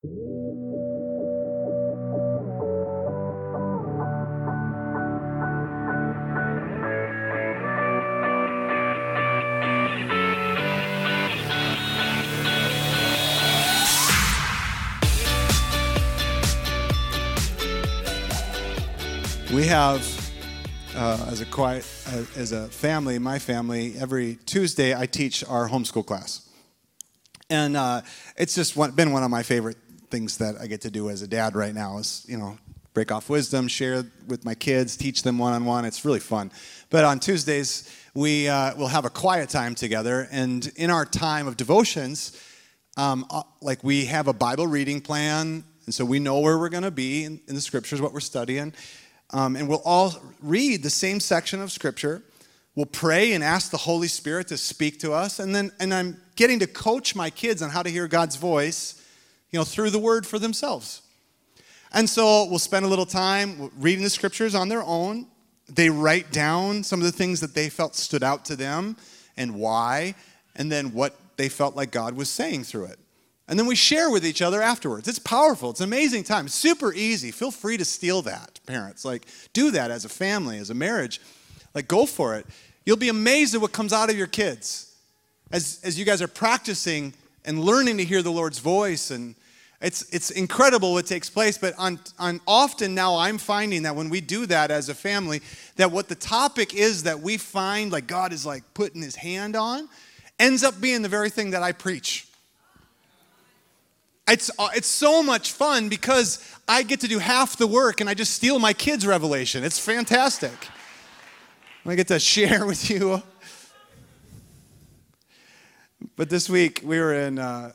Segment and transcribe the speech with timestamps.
[0.00, 0.10] We
[19.66, 20.30] have,
[20.94, 25.68] uh, as a quiet, uh, as a family, my family, every Tuesday I teach our
[25.68, 26.48] homeschool class,
[27.50, 28.02] and uh,
[28.36, 29.76] it's just one, been one of my favorite
[30.10, 31.98] things that I get to do as a dad right now.
[31.98, 32.58] Is you know
[32.94, 35.84] break off wisdom, share with my kids, teach them one on one.
[35.84, 36.50] It's really fun.
[36.90, 41.46] But on Tuesdays we uh, will have a quiet time together, and in our time
[41.46, 42.40] of devotions,
[42.96, 46.68] um, uh, like we have a Bible reading plan, and so we know where we're
[46.68, 48.72] going to be in, in the scriptures, what we're studying
[49.30, 52.22] um, and we'll all read the same section of Scripture.
[52.74, 55.38] We'll pray and ask the Holy Spirit to speak to us.
[55.38, 58.97] And then and I'm getting to coach my kids on how to hear God's voice,
[59.50, 61.02] you know, through the Word for themselves.
[61.92, 65.26] And so we'll spend a little time reading the Scriptures on their own.
[65.68, 68.96] They write down some of the things that they felt stood out to them
[69.36, 70.14] and why,
[70.56, 72.98] and then what they felt like God was saying through it.
[73.48, 75.08] And then we share with each other afterwards.
[75.08, 75.70] It's powerful.
[75.70, 76.48] It's an amazing time.
[76.48, 77.30] Super easy.
[77.30, 79.06] Feel free to steal that, parents.
[79.06, 81.20] Like, do that as a family, as a marriage.
[81.74, 82.46] Like, go for it.
[82.84, 84.94] You'll be amazed at what comes out of your kids
[85.50, 89.10] as, as you guys are practicing and learning to hear the Lord's voice.
[89.10, 89.34] And
[89.80, 91.56] it's, it's incredible what takes place.
[91.56, 95.40] But on, on often now, I'm finding that when we do that as a family,
[95.76, 99.56] that what the topic is that we find like God is like putting his hand
[99.56, 99.88] on
[100.38, 102.28] ends up being the very thing that I preach
[104.28, 108.10] it's, uh, it's so much fun because I get to do half the work and
[108.10, 109.64] I just steal my kids' revelation.
[109.64, 110.52] It's fantastic.
[111.86, 113.22] I get to share with you.
[116.16, 117.72] But this week we were in, uh,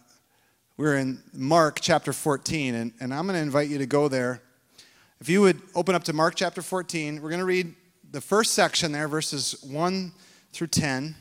[0.77, 4.41] were in Mark chapter 14, and, and I'm going to invite you to go there.
[5.21, 7.73] If you would open up to Mark chapter 14, we're going to read
[8.11, 10.11] the first section there, verses 1
[10.51, 11.15] through 10.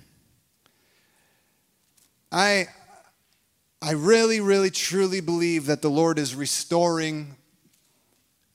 [2.30, 2.66] I,
[3.82, 7.36] I really, really, truly believe that the Lord is restoring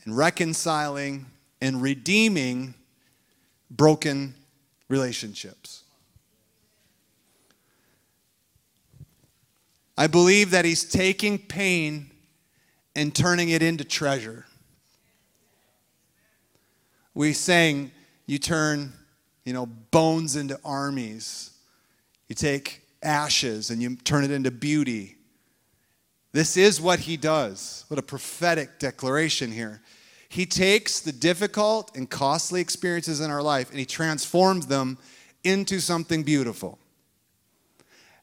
[0.04, 1.28] and reconciling
[1.62, 2.74] and redeeming
[3.70, 4.34] broken
[4.90, 5.84] relationships.
[9.98, 12.12] I believe that He's taking pain
[12.96, 14.46] and turning it into treasure.
[17.14, 17.92] We sang,
[18.28, 18.94] you turn,
[19.44, 21.52] you know, bones into armies.
[22.28, 25.16] You take ashes and you turn it into beauty.
[26.34, 27.86] This is what he does.
[27.88, 29.82] What a prophetic declaration here.
[30.30, 34.98] He takes the difficult and costly experiences in our life and he transforms them
[35.44, 36.78] into something beautiful.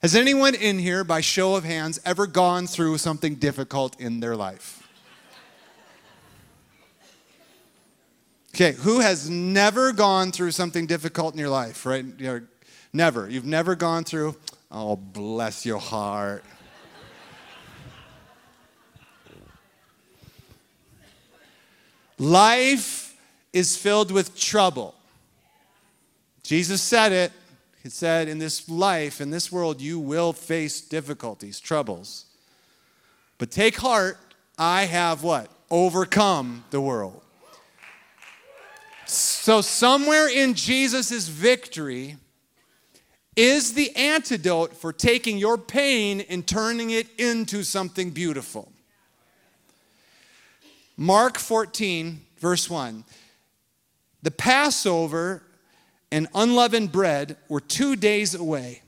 [0.04, 4.36] Has anyone in here, by show of hands, ever gone through something difficult in their
[4.36, 4.86] life?
[8.54, 12.04] Okay, who has never gone through something difficult in your life, right?
[12.18, 12.44] You're,
[12.92, 13.30] never.
[13.30, 14.36] You've never gone through,
[14.70, 16.44] oh, bless your heart.
[22.18, 23.18] Life
[23.54, 24.94] is filled with trouble.
[26.42, 27.32] Jesus said it.
[27.84, 32.24] He said, In this life, in this world, you will face difficulties, troubles.
[33.36, 34.16] But take heart,
[34.58, 35.50] I have what?
[35.70, 37.20] Overcome the world.
[39.04, 42.16] So, somewhere in Jesus' victory
[43.36, 48.72] is the antidote for taking your pain and turning it into something beautiful.
[50.96, 53.04] Mark 14, verse 1.
[54.22, 55.42] The Passover
[56.14, 58.82] and unleavened bread were two days away.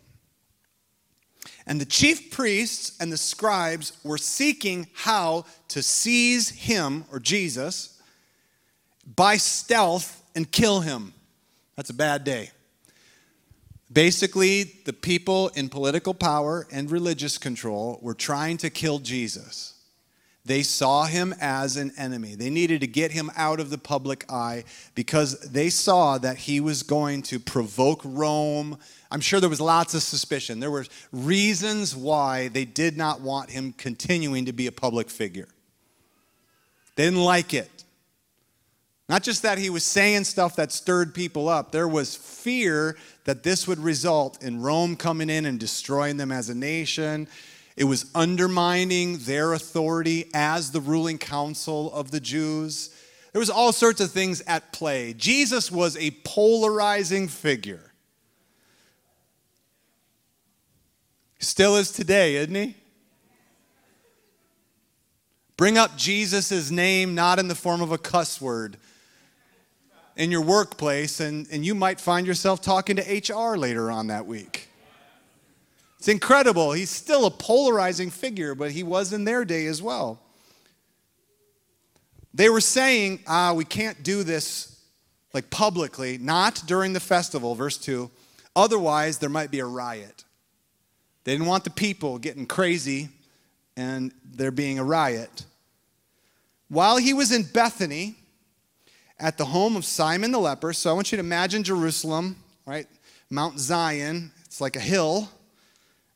[1.67, 8.01] And the chief priests and the scribes were seeking how to seize him, or Jesus,
[9.17, 11.15] by stealth and kill him.
[11.75, 12.53] That's a bad day.
[13.93, 19.76] Basically, the people in political power and religious control were trying to kill Jesus.
[20.47, 22.37] They saw him as an enemy.
[22.37, 24.63] They needed to get him out of the public eye
[24.95, 28.79] because they saw that he was going to provoke Rome.
[29.11, 30.61] I'm sure there was lots of suspicion.
[30.61, 35.49] There were reasons why they did not want him continuing to be a public figure.
[36.95, 37.83] They didn't like it.
[39.09, 43.43] Not just that he was saying stuff that stirred people up, there was fear that
[43.43, 47.27] this would result in Rome coming in and destroying them as a nation
[47.77, 52.91] it was undermining their authority as the ruling council of the Jews.
[53.33, 55.13] There was all sorts of things at play.
[55.13, 57.93] Jesus was a polarizing figure.
[61.39, 62.77] Still is today, isn't he?
[65.59, 68.79] Bring up Jesus' name not in the form of a cuss word
[70.17, 74.27] in your workplace, and, and you might find yourself talking to HR later on that
[74.27, 74.71] week.
[76.07, 76.71] It's incredible.
[76.71, 80.21] He's still a polarizing figure, but he was in their day as well.
[82.33, 84.81] They were saying, ah, we can't do this
[85.35, 88.09] like publicly, not during the festival, verse 2.
[88.55, 90.23] Otherwise, there might be a riot.
[91.25, 93.09] They didn't want the people getting crazy
[93.77, 95.45] and there being a riot.
[96.69, 98.15] While he was in Bethany,
[99.19, 102.87] at the home of Simon the leper, so I want you to imagine Jerusalem, right?
[103.29, 105.31] Mount Zion, it's like a hill.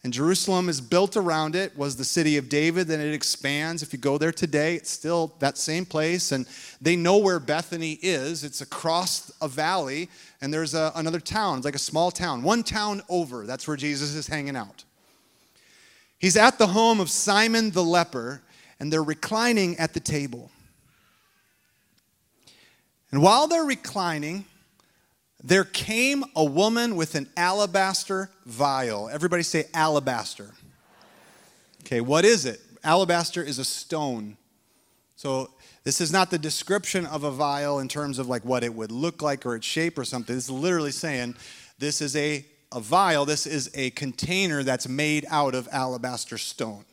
[0.03, 3.83] And Jerusalem is built around it, was the city of David, then it expands.
[3.83, 6.33] If you go there today, it's still that same place.
[6.33, 6.47] And
[6.81, 8.43] they know where Bethany is.
[8.43, 10.09] It's across a valley,
[10.41, 11.59] and there's a, another town.
[11.59, 13.45] It's like a small town, one town over.
[13.45, 14.85] That's where Jesus is hanging out.
[16.19, 18.41] He's at the home of Simon the leper,
[18.79, 20.51] and they're reclining at the table.
[23.13, 24.47] And while they're reclining,
[25.43, 29.09] there came a woman with an alabaster vial.
[29.09, 30.51] Everybody say alabaster.
[31.83, 32.61] Okay, what is it?
[32.85, 34.37] Alabaster is a stone.
[35.17, 35.51] So
[35.85, 38.93] this is not the description of a vial in terms of like what it would
[38.93, 40.37] look like or its shape or something.
[40.37, 41.37] Is literally saying
[41.79, 46.85] this is a, a vial, this is a container that's made out of alabaster stone.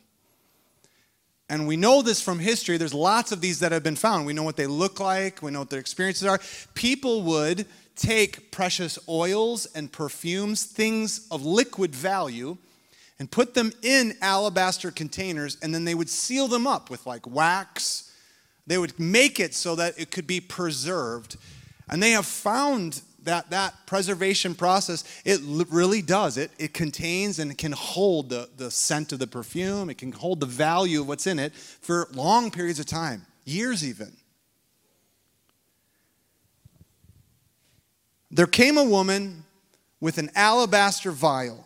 [1.49, 2.77] And we know this from history.
[2.77, 4.25] There's lots of these that have been found.
[4.25, 6.39] We know what they look like, we know what their experiences are.
[6.73, 7.65] People would
[7.97, 12.57] take precious oils and perfumes, things of liquid value,
[13.19, 17.25] and put them in alabaster containers, and then they would seal them up with like
[17.27, 18.11] wax.
[18.67, 21.37] They would make it so that it could be preserved.
[21.89, 27.51] And they have found that that preservation process it really does it it contains and
[27.51, 31.07] it can hold the, the scent of the perfume it can hold the value of
[31.07, 34.13] what's in it for long periods of time years even
[38.29, 39.45] There came a woman
[39.99, 41.65] with an alabaster vial.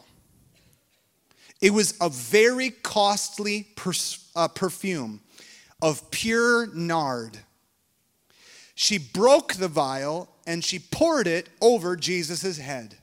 [1.60, 3.68] It was a very costly
[4.36, 5.22] uh, perfume
[5.82, 7.40] of pure nard.
[8.76, 12.96] She broke the vial and she poured it over Jesus' head.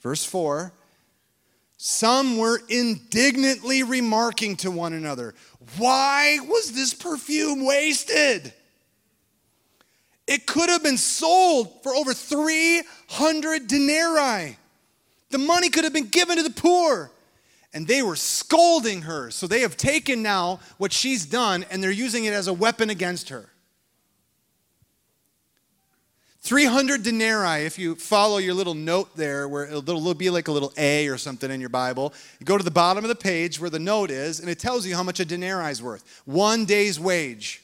[0.00, 0.72] Verse 4
[1.76, 5.34] Some were indignantly remarking to one another,
[5.78, 8.52] Why was this perfume wasted?
[10.30, 14.56] It could have been sold for over 300 denarii.
[15.30, 17.10] The money could have been given to the poor.
[17.74, 19.32] And they were scolding her.
[19.32, 22.90] So they have taken now what she's done and they're using it as a weapon
[22.90, 23.48] against her.
[26.42, 30.72] 300 denarii, if you follow your little note there, where it'll be like a little
[30.78, 33.68] A or something in your Bible, you go to the bottom of the page where
[33.68, 36.22] the note is, and it tells you how much a denarii is worth.
[36.24, 37.62] One day's wage.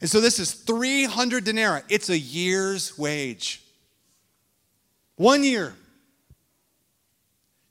[0.00, 1.82] And so this is 300 denarii.
[1.88, 3.62] It's a year's wage.
[5.16, 5.74] One year.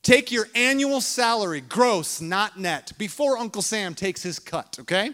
[0.02, 5.10] Take your annual salary, gross, not net, before Uncle Sam takes his cut, okay?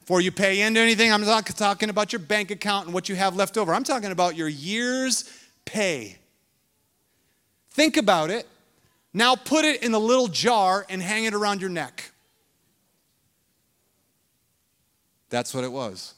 [0.00, 3.16] Before you pay into anything, I'm not talking about your bank account and what you
[3.16, 3.74] have left over.
[3.74, 5.30] I'm talking about your year's
[5.64, 6.16] pay.
[7.72, 8.46] Think about it.
[9.12, 12.10] Now put it in a little jar and hang it around your neck.
[15.28, 16.14] That's what it was.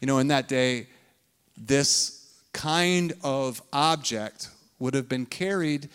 [0.00, 0.86] You know, in that day,
[1.56, 5.88] this kind of object would have been carried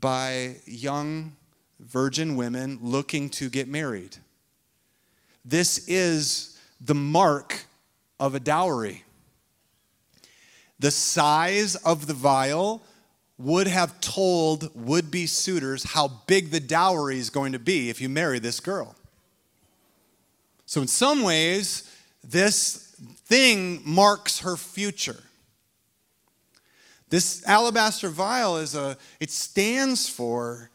[0.00, 1.36] by young
[1.80, 4.16] virgin women looking to get married.
[5.44, 7.64] This is the mark
[8.20, 9.04] of a dowry.
[10.78, 12.82] The size of the vial
[13.36, 18.00] would have told would be suitors how big the dowry is going to be if
[18.00, 18.94] you marry this girl.
[20.66, 21.90] So, in some ways,
[22.22, 22.79] this
[23.26, 25.22] thing marks her future.
[27.08, 30.70] This alabaster vial is a, it stands for,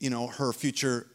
[0.00, 1.06] you know, her future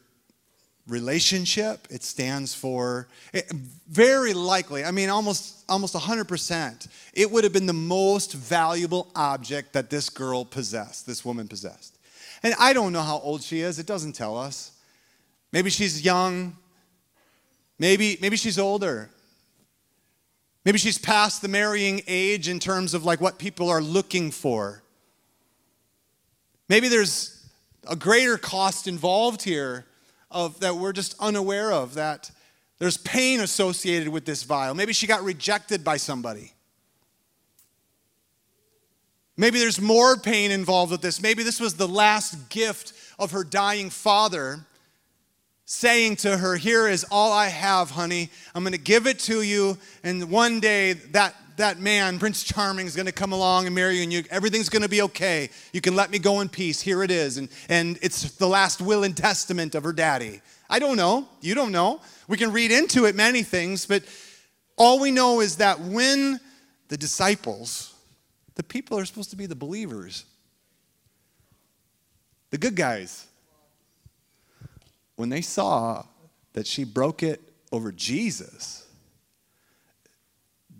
[0.88, 1.86] relationship.
[1.90, 3.50] It stands for, it,
[3.88, 9.72] very likely, I mean, almost, almost 100%, it would have been the most valuable object
[9.74, 11.98] that this girl possessed, this woman possessed.
[12.42, 14.72] And I don't know how old she is, it doesn't tell us.
[15.52, 16.56] Maybe she's young,
[17.78, 19.10] maybe, maybe she's older.
[20.66, 24.82] Maybe she's past the marrying age in terms of like what people are looking for.
[26.68, 27.48] Maybe there's
[27.88, 29.86] a greater cost involved here
[30.28, 32.32] of that we're just unaware of that
[32.80, 34.74] there's pain associated with this vial.
[34.74, 36.52] Maybe she got rejected by somebody.
[39.36, 41.22] Maybe there's more pain involved with this.
[41.22, 44.66] Maybe this was the last gift of her dying father
[45.66, 48.30] saying to her, Here is all I have, honey.
[48.54, 49.76] I'm going to give it to you.
[50.02, 53.96] And one day, that, that man, Prince Charming, is going to come along and marry
[53.96, 55.50] you, and you, everything's going to be okay.
[55.72, 56.80] You can let me go in peace.
[56.80, 57.36] Here it is.
[57.36, 60.40] And, and it's the last will and testament of her daddy.
[60.70, 61.28] I don't know.
[61.42, 62.00] You don't know.
[62.28, 64.02] We can read into it many things, but
[64.76, 66.40] all we know is that when
[66.88, 67.92] the disciples,
[68.54, 70.24] the people are supposed to be the believers,
[72.50, 73.26] the good guys,
[75.16, 76.04] when they saw
[76.52, 77.40] that she broke it
[77.72, 78.86] over Jesus,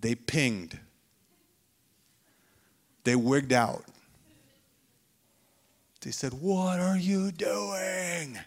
[0.01, 0.79] they pinged.
[3.05, 3.85] They wigged out.
[6.01, 8.39] They said, What are you doing?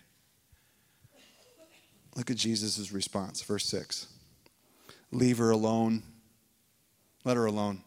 [2.16, 4.08] Look at Jesus' response, verse 6.
[5.12, 6.04] Leave her alone.
[7.26, 7.82] Let her alone.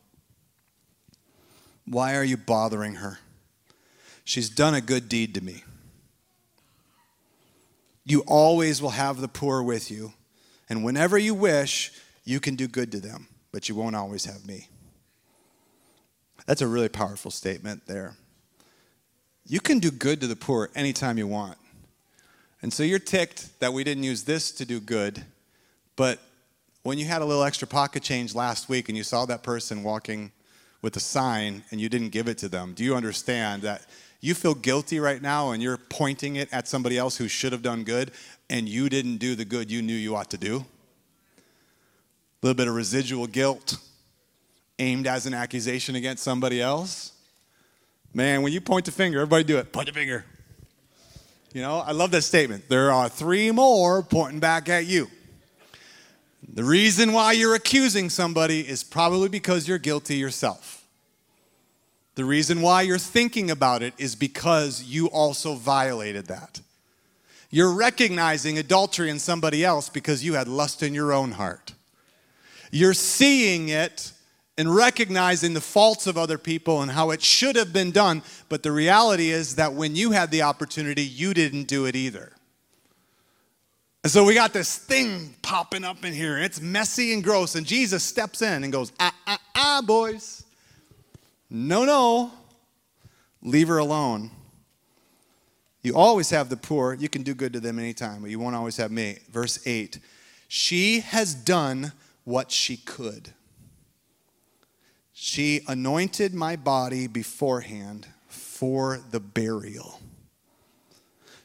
[1.86, 3.18] Why are you bothering her?
[4.24, 5.64] She's done a good deed to me.
[8.04, 10.12] You always will have the poor with you,
[10.68, 11.92] and whenever you wish,
[12.24, 14.68] you can do good to them, but you won't always have me.
[16.46, 18.16] That's a really powerful statement there.
[19.46, 21.58] You can do good to the poor anytime you want.
[22.62, 25.24] And so you're ticked that we didn't use this to do good,
[25.96, 26.20] but
[26.82, 29.82] when you had a little extra pocket change last week and you saw that person
[29.82, 30.32] walking
[30.80, 33.86] with a sign and you didn't give it to them, do you understand that
[34.22, 37.60] you feel guilty right now and you're pointing it at somebody else who should have
[37.60, 38.12] done good
[38.48, 40.58] and you didn't do the good you knew you ought to do.
[40.58, 43.78] A little bit of residual guilt
[44.78, 47.12] aimed as an accusation against somebody else.
[48.14, 49.72] Man, when you point the finger, everybody do it.
[49.72, 50.24] Point the finger.
[51.52, 52.68] You know, I love that statement.
[52.68, 55.10] There are three more pointing back at you.
[56.54, 60.81] The reason why you're accusing somebody is probably because you're guilty yourself.
[62.14, 66.60] The reason why you're thinking about it is because you also violated that.
[67.50, 71.74] You're recognizing adultery in somebody else because you had lust in your own heart.
[72.70, 74.12] You're seeing it
[74.58, 78.62] and recognizing the faults of other people and how it should have been done, but
[78.62, 82.32] the reality is that when you had the opportunity, you didn't do it either.
[84.04, 87.66] And so we got this thing popping up in here, it's messy and gross, and
[87.66, 90.44] Jesus steps in and goes, ah, ah, ah, boys.
[91.54, 92.32] No, no,
[93.42, 94.30] leave her alone.
[95.82, 96.94] You always have the poor.
[96.94, 99.18] You can do good to them anytime, but you won't always have me.
[99.30, 99.98] Verse 8
[100.48, 101.92] She has done
[102.24, 103.34] what she could.
[105.12, 110.00] She anointed my body beforehand for the burial.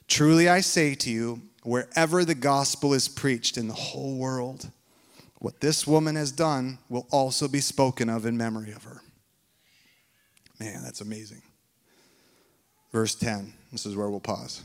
[0.08, 4.72] Truly I say to you, wherever the gospel is preached in the whole world,
[5.40, 9.02] what this woman has done will also be spoken of in memory of her.
[10.60, 11.42] Man, that's amazing.
[12.92, 13.54] Verse 10.
[13.72, 14.64] This is where we'll pause.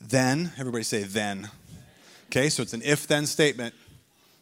[0.00, 1.50] Then, everybody say then.
[2.26, 3.74] Okay, so it's an if then statement.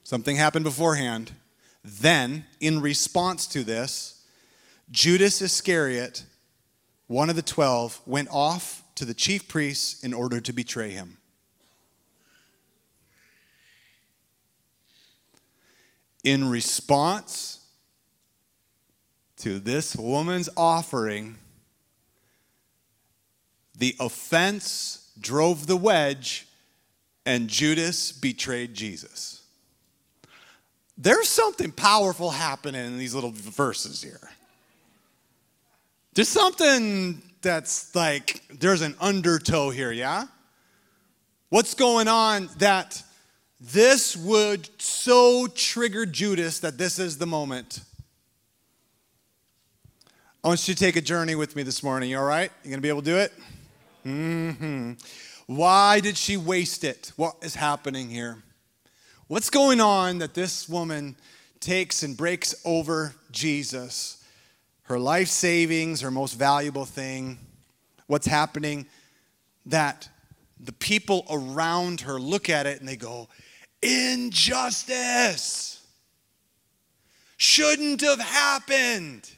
[0.04, 1.32] Something happened beforehand.
[1.84, 4.24] Then, in response to this,
[4.90, 6.24] Judas Iscariot,
[7.06, 11.16] one of the twelve, went off to the chief priests in order to betray him.
[16.22, 17.59] In response
[19.40, 21.36] to this woman's offering,
[23.76, 26.46] the offense drove the wedge,
[27.24, 29.42] and Judas betrayed Jesus.
[30.98, 34.20] There's something powerful happening in these little verses here.
[36.14, 40.24] There's something that's like, there's an undertow here, yeah?
[41.48, 43.02] What's going on that
[43.60, 47.80] this would so trigger Judas that this is the moment
[50.42, 52.16] I want you to take a journey with me this morning.
[52.16, 52.50] All right?
[52.64, 53.30] You gonna be able to do it?
[54.06, 54.92] Mm-hmm.
[55.46, 57.12] Why did she waste it?
[57.16, 58.38] What is happening here?
[59.26, 61.16] What's going on that this woman
[61.60, 64.24] takes and breaks over Jesus?
[64.84, 67.38] Her life savings, her most valuable thing.
[68.06, 68.86] What's happening
[69.66, 70.08] that
[70.58, 73.28] the people around her look at it and they go,
[73.82, 75.06] Injustice
[77.36, 79.30] shouldn't have happened.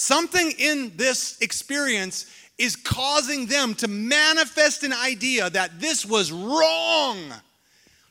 [0.00, 2.26] Something in this experience
[2.56, 7.18] is causing them to manifest an idea that this was wrong,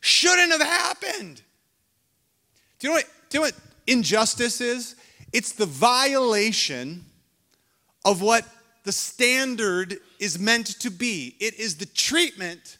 [0.01, 1.41] shouldn't have happened.
[2.79, 3.55] Do you know what, do you know what
[3.87, 4.97] injustice is?
[5.31, 7.05] It's the violation
[8.03, 8.45] of what
[8.83, 11.37] the standard is meant to be.
[11.39, 12.79] It is the treatment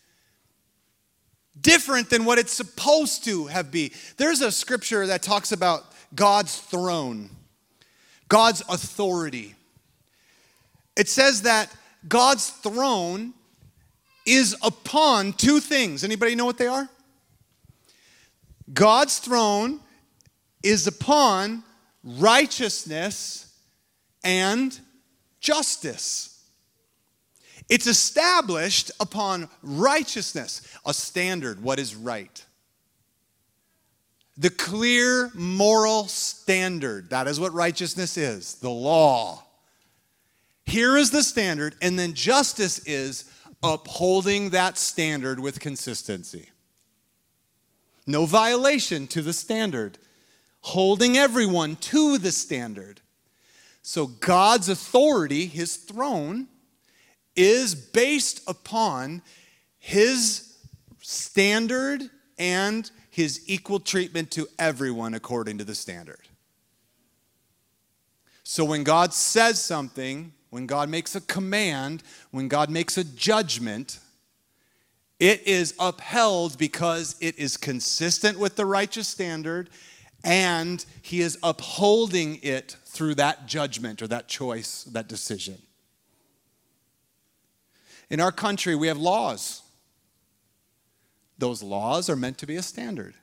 [1.62, 3.94] different than what it's supposed to have be.
[4.18, 7.30] There's a scripture that talks about God's throne.
[8.30, 9.56] God's authority.
[10.96, 11.74] It says that
[12.08, 13.34] God's throne
[14.26, 16.04] is upon two things.
[16.04, 16.90] Anybody know what they are?
[18.74, 19.80] God's throne
[20.62, 21.64] is upon
[22.04, 23.54] righteousness
[24.24, 24.78] and
[25.40, 26.34] justice.
[27.70, 32.44] It's established upon righteousness, a standard, what is right.
[34.38, 37.10] The clear moral standard.
[37.10, 39.44] That is what righteousness is the law.
[40.66, 43.32] Here is the standard, and then justice is
[43.64, 46.50] upholding that standard with consistency.
[48.06, 49.98] No violation to the standard,
[50.62, 53.02] holding everyone to the standard.
[53.82, 56.48] So God's authority, his throne,
[57.36, 59.22] is based upon
[59.80, 60.58] his
[61.02, 62.04] standard
[62.38, 66.20] and his equal treatment to everyone according to the standard.
[68.44, 73.98] So when God says something, when God makes a command, when God makes a judgment,
[75.20, 79.72] it is upheld because it is consistent with the righteous standard
[80.24, 85.60] and he is upholding it through that judgment or that choice, that decision.
[88.12, 89.64] In our country, we have laws.
[91.38, 93.16] Those laws are meant to be a standard.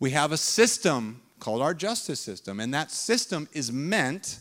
[0.00, 4.38] We have a system called our justice system, and that system is meant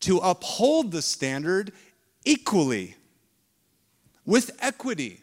[0.00, 1.72] to uphold the standard
[2.24, 2.96] equally
[4.24, 5.22] with equity.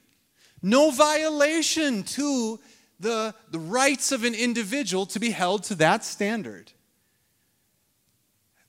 [0.62, 2.60] No violation to
[3.00, 6.72] the, the rights of an individual to be held to that standard.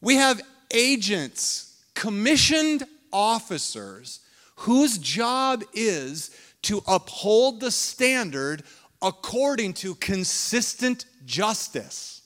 [0.00, 0.42] We have
[0.72, 4.20] agents, commissioned officers
[4.56, 6.30] whose job is
[6.66, 8.62] to uphold the standard
[9.02, 12.22] according to consistent justice.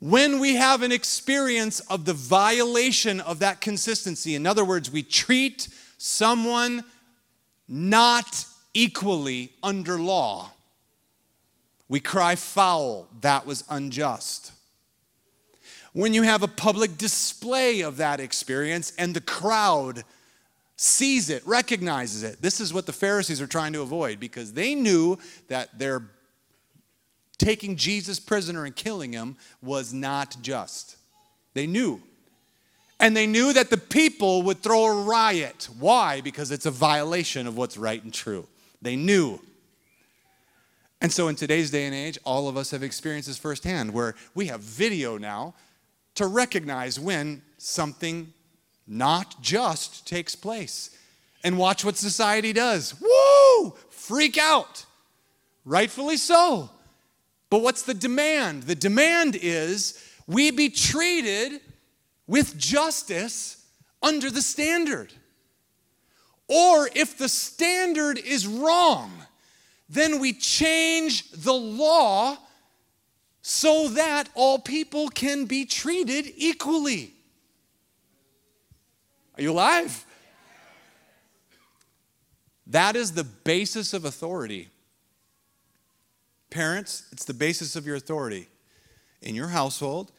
[0.00, 5.02] When we have an experience of the violation of that consistency, in other words, we
[5.02, 6.84] treat someone
[7.66, 10.52] not equally under law,
[11.88, 14.52] we cry foul, that was unjust
[15.92, 20.04] when you have a public display of that experience and the crowd
[20.80, 22.40] sees it, recognizes it.
[22.40, 26.04] This is what the Pharisees are trying to avoid because they knew that their
[27.36, 30.96] taking Jesus prisoner and killing him was not just.
[31.54, 32.00] They knew.
[33.00, 35.68] And they knew that the people would throw a riot.
[35.78, 36.20] Why?
[36.20, 38.46] Because it's a violation of what's right and true.
[38.80, 39.40] They knew.
[41.00, 44.14] And so, in today's day and age, all of us have experienced this firsthand where
[44.34, 45.54] we have video now
[46.16, 48.32] to recognize when something
[48.88, 50.96] not just takes place.
[51.44, 52.94] And watch what society does.
[53.00, 53.74] Woo!
[53.90, 54.84] Freak out.
[55.64, 56.70] Rightfully so.
[57.50, 58.64] But what's the demand?
[58.64, 61.60] The demand is we be treated
[62.26, 63.64] with justice
[64.02, 65.12] under the standard.
[66.48, 69.10] Or if the standard is wrong,
[69.88, 72.36] then we change the law
[73.42, 77.14] so that all people can be treated equally.
[79.38, 80.04] Are you alive?
[82.66, 84.68] That is the basis of authority.
[86.50, 88.48] Parents, it's the basis of your authority.
[89.22, 90.12] In your household,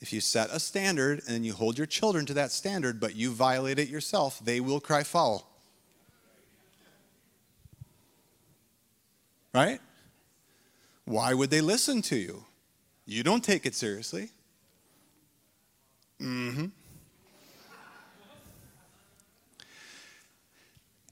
[0.00, 3.32] if you set a standard and you hold your children to that standard, but you
[3.32, 5.50] violate it yourself, they will cry foul.
[9.54, 9.80] Right?
[11.06, 12.44] Why would they listen to you?
[13.06, 14.28] You don't take it seriously.
[16.20, 16.66] Mm-hmm.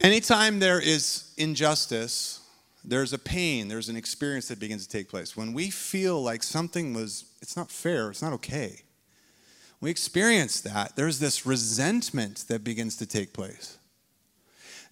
[0.01, 2.41] Anytime there is injustice,
[2.85, 5.37] there's a pain, there's an experience that begins to take place.
[5.37, 8.83] When we feel like something was, it's not fair, it's not okay,
[9.81, 13.79] we experience that, there's this resentment that begins to take place.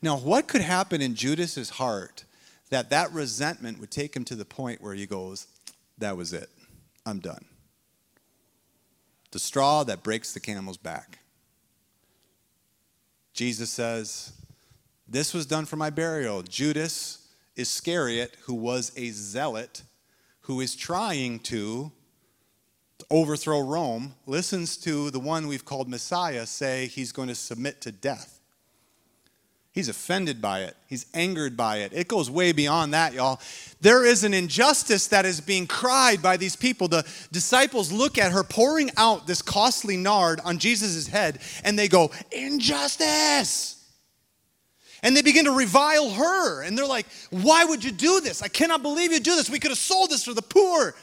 [0.02, 2.24] Now, what could happen in Judas's heart
[2.70, 5.46] that that resentment would take him to the point where he goes,
[5.98, 6.48] that was it.
[7.04, 7.44] I'm done.
[9.30, 11.18] The straw that breaks the camel's back.
[13.34, 14.32] Jesus says,
[15.12, 16.42] This was done for my burial.
[16.42, 19.82] Judas Iscariot, who was a zealot,
[20.40, 21.92] who is trying to
[23.10, 27.92] overthrow Rome, listens to the one we've called Messiah say he's going to submit to
[27.92, 28.40] death.
[29.70, 30.78] He's offended by it.
[30.86, 31.92] He's angered by it.
[31.92, 33.38] It goes way beyond that, y'all.
[33.82, 36.88] There is an injustice that is being cried by these people.
[36.88, 41.88] The disciples look at her pouring out this costly nard on Jesus' head and they
[41.88, 43.81] go, Injustice!
[45.02, 46.62] And they begin to revile her.
[46.62, 48.42] And they're like, Why would you do this?
[48.42, 49.50] I cannot believe you do this.
[49.50, 50.94] We could have sold this for the poor.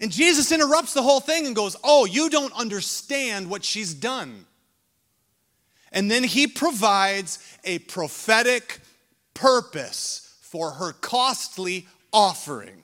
[0.00, 4.46] And Jesus interrupts the whole thing and goes, Oh, you don't understand what she's done.
[5.92, 8.80] And then he provides a prophetic
[9.34, 12.82] purpose for her costly offering.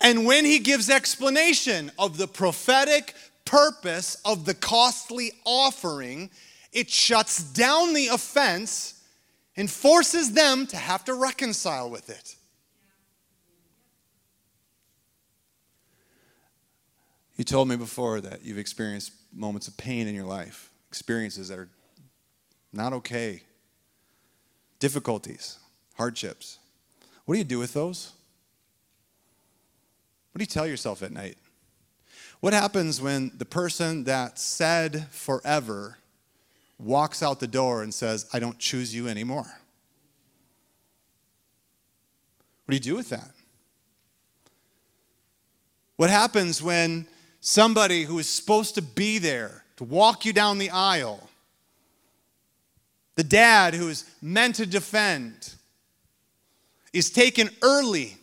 [0.00, 6.30] And when he gives explanation of the prophetic purpose of the costly offering,
[6.72, 9.02] it shuts down the offense
[9.56, 12.36] and forces them to have to reconcile with it.
[17.36, 21.58] You told me before that you've experienced moments of pain in your life, experiences that
[21.58, 21.68] are
[22.72, 23.42] not okay,
[24.78, 25.58] difficulties,
[25.96, 26.58] hardships.
[27.24, 28.12] What do you do with those?
[30.32, 31.36] What do you tell yourself at night?
[32.40, 35.98] What happens when the person that said forever
[36.82, 39.46] walks out the door and says, I don't choose you anymore?
[42.64, 43.30] What do you do with that?
[45.96, 47.06] What happens when
[47.40, 51.28] somebody who is supposed to be there to walk you down the aisle,
[53.14, 55.54] the dad who is meant to defend,
[56.92, 58.16] is taken early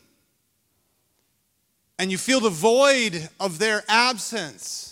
[1.99, 4.88] and you feel the void of their absence.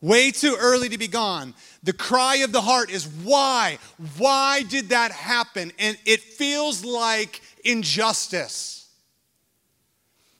[0.00, 1.54] Way too early to be gone.
[1.82, 3.78] The cry of the heart is why?
[4.16, 5.72] Why did that happen?
[5.78, 8.88] And it feels like injustice.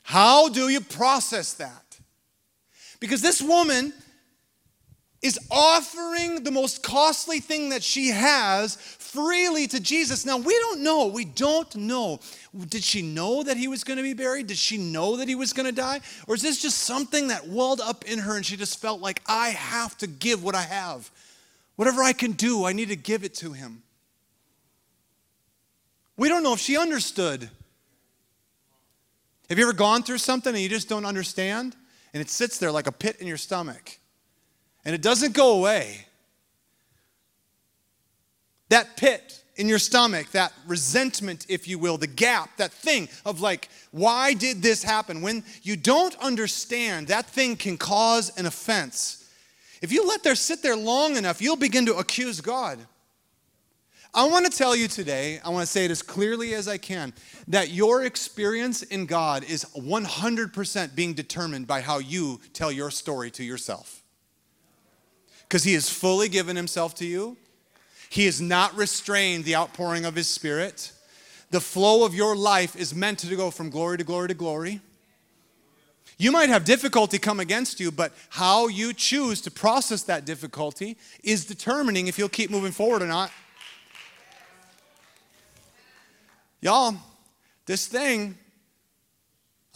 [0.04, 1.98] How do you process that?
[3.00, 3.92] Because this woman
[5.22, 8.76] is offering the most costly thing that she has
[9.08, 10.26] freely to Jesus.
[10.26, 11.06] Now, we don't know.
[11.06, 12.20] We don't know.
[12.68, 14.46] Did she know that he was going to be buried?
[14.46, 16.00] Did she know that he was going to die?
[16.26, 19.22] Or is this just something that welled up in her and she just felt like,
[19.26, 21.10] I have to give what I have?
[21.76, 23.82] Whatever I can do, I need to give it to him.
[26.16, 27.48] We don't know if she understood.
[29.48, 31.76] Have you ever gone through something and you just don't understand?
[32.12, 33.98] And it sits there like a pit in your stomach
[34.84, 36.07] and it doesn't go away.
[38.68, 43.40] That pit in your stomach, that resentment, if you will, the gap, that thing of
[43.40, 45.20] like, why did this happen?
[45.20, 49.28] When you don't understand, that thing can cause an offense.
[49.82, 52.78] If you let there sit there long enough, you'll begin to accuse God.
[54.14, 56.78] I want to tell you today, I want to say it as clearly as I
[56.78, 57.12] can,
[57.48, 63.30] that your experience in God is 100% being determined by how you tell your story
[63.32, 64.02] to yourself
[65.42, 67.36] because he has fully given himself to you.
[68.08, 70.92] He has not restrained the outpouring of his spirit.
[71.50, 74.80] The flow of your life is meant to go from glory to glory to glory.
[76.18, 80.96] You might have difficulty come against you, but how you choose to process that difficulty
[81.22, 83.30] is determining if you'll keep moving forward or not.
[86.60, 86.96] Y'all,
[87.66, 88.36] this thing,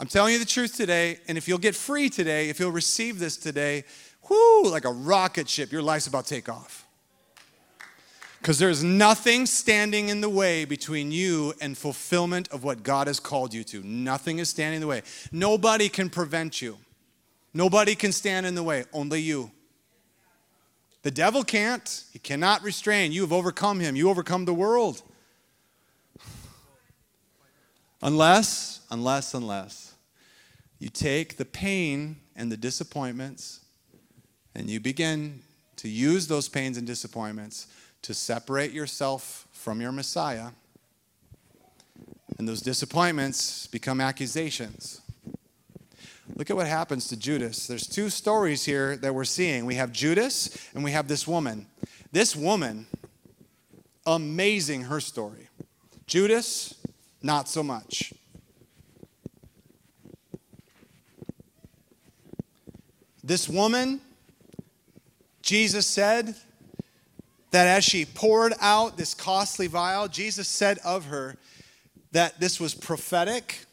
[0.01, 3.19] I'm telling you the truth today, and if you'll get free today, if you'll receive
[3.19, 3.85] this today,
[4.29, 6.82] whoo, like a rocket ship, your life's about to take off.
[8.43, 13.17] Because there's nothing standing in the way between you and fulfillment of what God has
[13.17, 13.81] called you to.
[13.83, 15.03] Nothing is standing in the way.
[15.31, 16.77] Nobody can prevent you.
[17.53, 19.49] Nobody can stand in the way, only you.
[21.03, 22.03] The devil can't.
[22.11, 23.13] He cannot restrain.
[23.13, 23.95] You have overcome him.
[23.95, 25.01] You overcome the world.
[28.01, 29.95] Unless, unless, unless
[30.79, 33.61] you take the pain and the disappointments
[34.53, 35.39] and you begin
[35.77, 37.67] to use those pains and disappointments
[38.03, 40.49] to separate yourself from your Messiah.
[42.37, 45.01] And those disappointments become accusations.
[46.35, 47.67] Look at what happens to Judas.
[47.67, 49.65] There's two stories here that we're seeing.
[49.65, 51.67] We have Judas and we have this woman.
[52.11, 52.87] This woman,
[54.05, 55.47] amazing her story.
[56.07, 56.75] Judas,
[57.21, 58.13] not so much.
[63.23, 64.01] This woman,
[65.41, 66.35] Jesus said
[67.53, 71.35] that as she poured out this costly vial, Jesus said of her
[72.11, 73.65] that this was prophetic,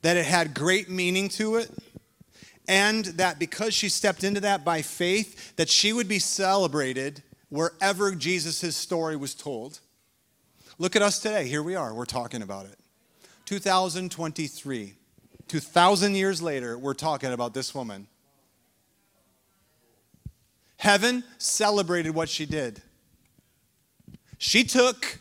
[0.00, 1.70] that it had great meaning to it,
[2.66, 8.14] and that because she stepped into that by faith, that she would be celebrated wherever
[8.14, 9.80] Jesus' story was told.
[10.78, 11.46] Look at us today.
[11.48, 11.92] Here we are.
[11.92, 12.78] We're talking about it.
[13.44, 14.94] 2023.
[15.48, 18.06] 2,000 years later, we're talking about this woman.
[20.80, 22.80] Heaven celebrated what she did.
[24.38, 25.18] She took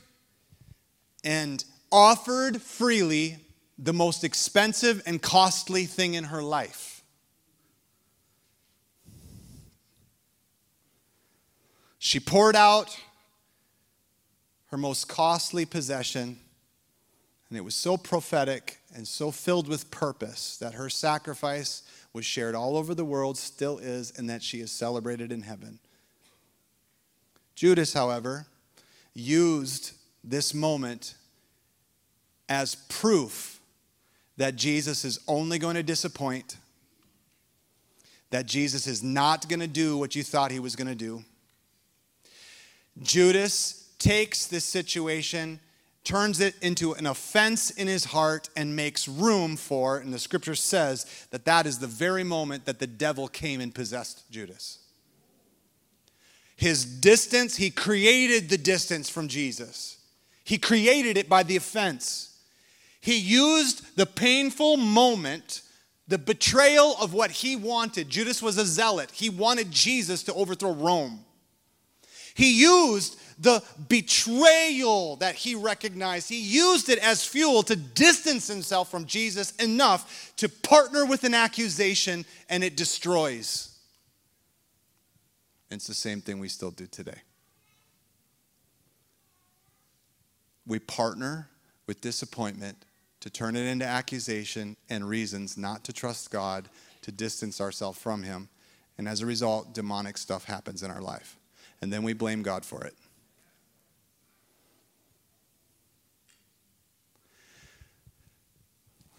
[1.21, 3.39] and offered freely
[3.77, 7.03] the most expensive and costly thing in her life.
[11.97, 12.97] She poured out
[14.67, 16.39] her most costly possession,
[17.49, 22.55] and it was so prophetic and so filled with purpose that her sacrifice was shared
[22.55, 25.79] all over the world, still is, and that she is celebrated in heaven.
[27.55, 28.47] Judas, however,
[29.13, 29.93] used
[30.23, 31.15] this moment
[32.47, 33.59] as proof
[34.37, 36.57] that Jesus is only going to disappoint,
[38.29, 41.23] that Jesus is not going to do what you thought he was going to do.
[43.01, 45.59] Judas takes this situation,
[46.03, 50.55] turns it into an offense in his heart, and makes room for, and the scripture
[50.55, 54.79] says that that is the very moment that the devil came and possessed Judas.
[56.55, 59.97] His distance, he created the distance from Jesus.
[60.43, 62.37] He created it by the offense.
[63.01, 65.61] He used the painful moment,
[66.07, 68.09] the betrayal of what he wanted.
[68.09, 71.23] Judas was a zealot, he wanted Jesus to overthrow Rome.
[72.33, 78.91] He used the betrayal that he recognized, he used it as fuel to distance himself
[78.91, 83.77] from Jesus enough to partner with an accusation, and it destroys.
[85.71, 87.21] It's the same thing we still do today.
[90.67, 91.49] We partner
[91.87, 92.85] with disappointment
[93.21, 96.69] to turn it into accusation and reasons not to trust God,
[97.01, 98.49] to distance ourselves from Him.
[98.97, 101.37] And as a result, demonic stuff happens in our life.
[101.81, 102.93] And then we blame God for it.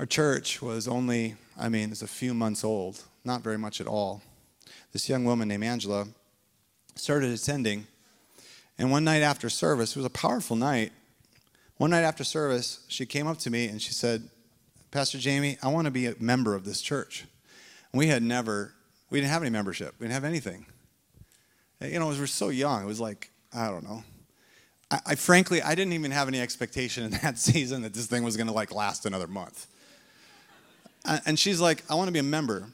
[0.00, 3.86] Our church was only, I mean, it's a few months old, not very much at
[3.86, 4.22] all.
[4.92, 6.06] This young woman named Angela
[6.94, 7.86] started attending.
[8.78, 10.92] And one night after service, it was a powerful night.
[11.76, 14.30] One night after service, she came up to me and she said,
[14.90, 17.26] Pastor Jamey, I want to be a member of this church.
[17.92, 18.72] And we had never,
[19.10, 19.96] we didn't have any membership.
[19.98, 20.64] We didn't have anything.
[21.82, 22.84] You know, we were so young.
[22.84, 24.02] It was like, I don't know.
[24.90, 28.22] I, I frankly, I didn't even have any expectation in that season that this thing
[28.22, 29.66] was going to like last another month.
[31.04, 32.68] And she's like, I want to be a member.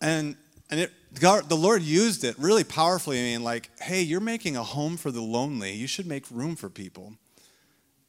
[0.00, 0.36] And
[0.70, 3.18] and it, God, the Lord used it really powerfully.
[3.18, 5.72] I mean, like, hey, you're making a home for the lonely.
[5.72, 7.14] You should make room for people.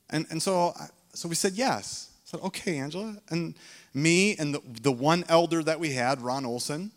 [0.10, 0.73] And, and so,
[1.13, 2.10] so we said yes.
[2.12, 3.17] I said, okay, Angela.
[3.30, 3.56] And
[3.93, 6.91] me and the, the one elder that we had, Ron Olson,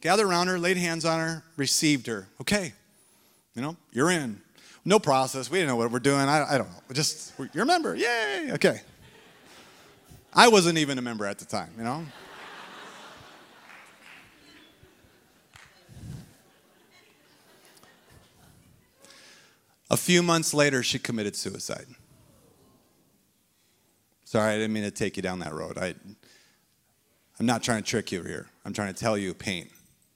[0.00, 2.28] gathered around her, laid hands on her, received her.
[2.40, 2.72] Okay,
[3.54, 4.40] you know, you're in.
[4.84, 5.50] No process.
[5.50, 6.20] We didn't know what we're doing.
[6.20, 6.82] I, I don't know.
[6.92, 7.94] Just, you're a member.
[7.94, 8.50] Yay.
[8.52, 8.80] Okay.
[10.34, 12.06] I wasn't even a member at the time, you know.
[19.90, 21.84] A few months later, she committed suicide.
[24.24, 25.76] Sorry, I didn't mean to take you down that road.
[25.76, 25.94] I,
[27.38, 28.48] I'm not trying to trick you here.
[28.64, 29.68] I'm trying to tell you pain,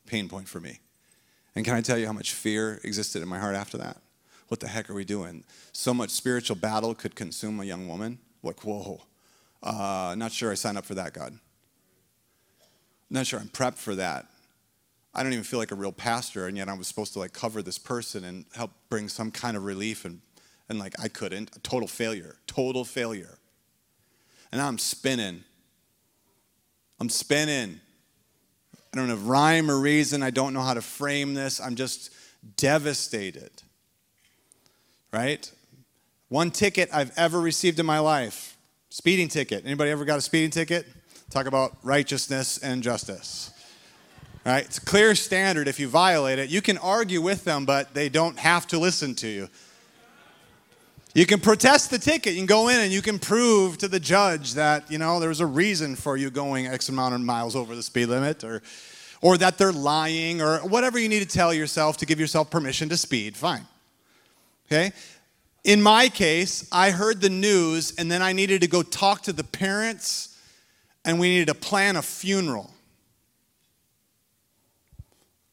[0.07, 0.81] pain point for me.
[1.55, 3.99] And can I tell you how much fear existed in my heart after that?
[4.49, 5.45] What the heck are we doing?
[5.73, 8.19] So much spiritual battle could consume a young woman.
[8.43, 9.03] Like, whoa,
[9.67, 11.39] uh, not sure I signed up for that, God.
[13.11, 14.27] Not sure I'm prepped for that.
[15.15, 17.33] I don't even feel like a real pastor, and yet I was supposed to like
[17.33, 20.21] cover this person and help bring some kind of relief, and,
[20.69, 21.57] and like I couldn't.
[21.57, 23.39] A total failure, total failure.
[24.53, 25.45] And now I'm spinning.
[27.01, 27.81] I'm spinning.
[28.93, 30.23] I don't have rhyme or reason.
[30.23, 31.61] I don't know how to frame this.
[31.61, 32.11] I'm just
[32.57, 33.51] devastated.
[35.13, 35.51] Right?
[36.29, 38.56] One ticket I've ever received in my life.
[38.88, 39.64] Speeding ticket.
[39.64, 40.87] Anybody ever got a speeding ticket?
[41.31, 43.53] Talk about righteousness and justice.
[44.44, 44.64] Right?
[44.64, 45.66] It's a clear standard.
[45.66, 49.14] If you violate it, you can argue with them, but they don't have to listen
[49.16, 49.49] to you.
[51.14, 52.35] You can protest the ticket.
[52.35, 55.31] You can go in and you can prove to the judge that, you know, there
[55.31, 58.62] was a reason for you going X amount of miles over the speed limit or
[59.22, 62.88] or that they're lying or whatever you need to tell yourself to give yourself permission
[62.90, 63.37] to speed.
[63.37, 63.66] Fine.
[64.66, 64.92] Okay?
[65.67, 69.33] In my case, I heard the news and then I needed to go talk to
[69.33, 70.39] the parents
[71.05, 72.73] and we needed to plan a funeral.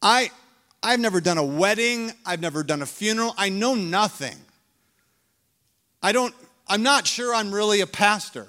[0.04, 0.30] I,
[0.84, 4.38] I've never done a wedding, I've never done a funeral, I know nothing.
[6.04, 6.36] I don't,
[6.68, 8.46] I'm not sure I'm really a pastor.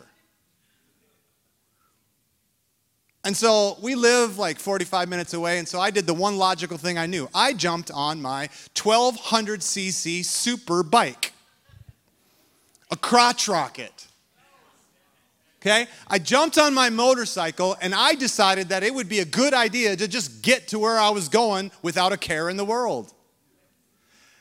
[3.25, 6.77] And so we live like 45 minutes away, and so I did the one logical
[6.77, 7.27] thing I knew.
[7.35, 11.34] I jumped on my 1200cc super bike,
[12.95, 14.07] a crotch rocket.
[15.61, 15.89] Okay?
[16.07, 19.97] I jumped on my motorcycle and I decided that it would be a good idea
[19.97, 23.13] to just get to where I was going without a care in the world.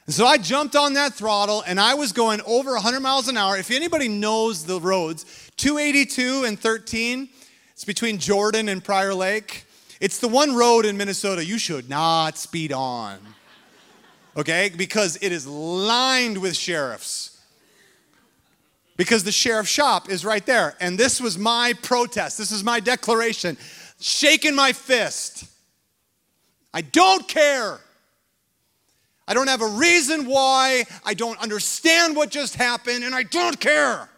[0.06, 3.38] And so I jumped on that throttle and I was going over 100 miles an
[3.38, 3.58] hour.
[3.58, 5.26] If anybody knows the roads,
[5.58, 7.30] 282 and 13,
[7.72, 9.66] it's between Jordan and Prior Lake.
[10.00, 13.18] It's the one road in Minnesota you should not speed on.
[14.38, 14.72] Okay?
[14.78, 17.33] Because it is lined with sheriffs
[18.97, 20.75] because the sheriff's shop is right there.
[20.79, 22.38] And this was my protest.
[22.38, 23.58] This is my declaration.
[23.99, 25.45] Shaking my fist.
[26.73, 27.79] I don't care.
[29.27, 30.84] I don't have a reason why.
[31.06, 34.10] I don't understand what just happened, and I don't care.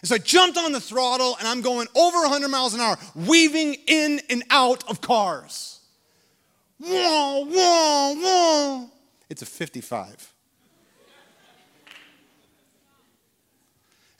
[0.00, 2.96] And so I jumped on the throttle, and I'm going over 100 miles an hour,
[3.14, 5.80] weaving in and out of cars.
[6.78, 8.90] Whoa, whoa, whoa.
[9.28, 10.31] It's a 55.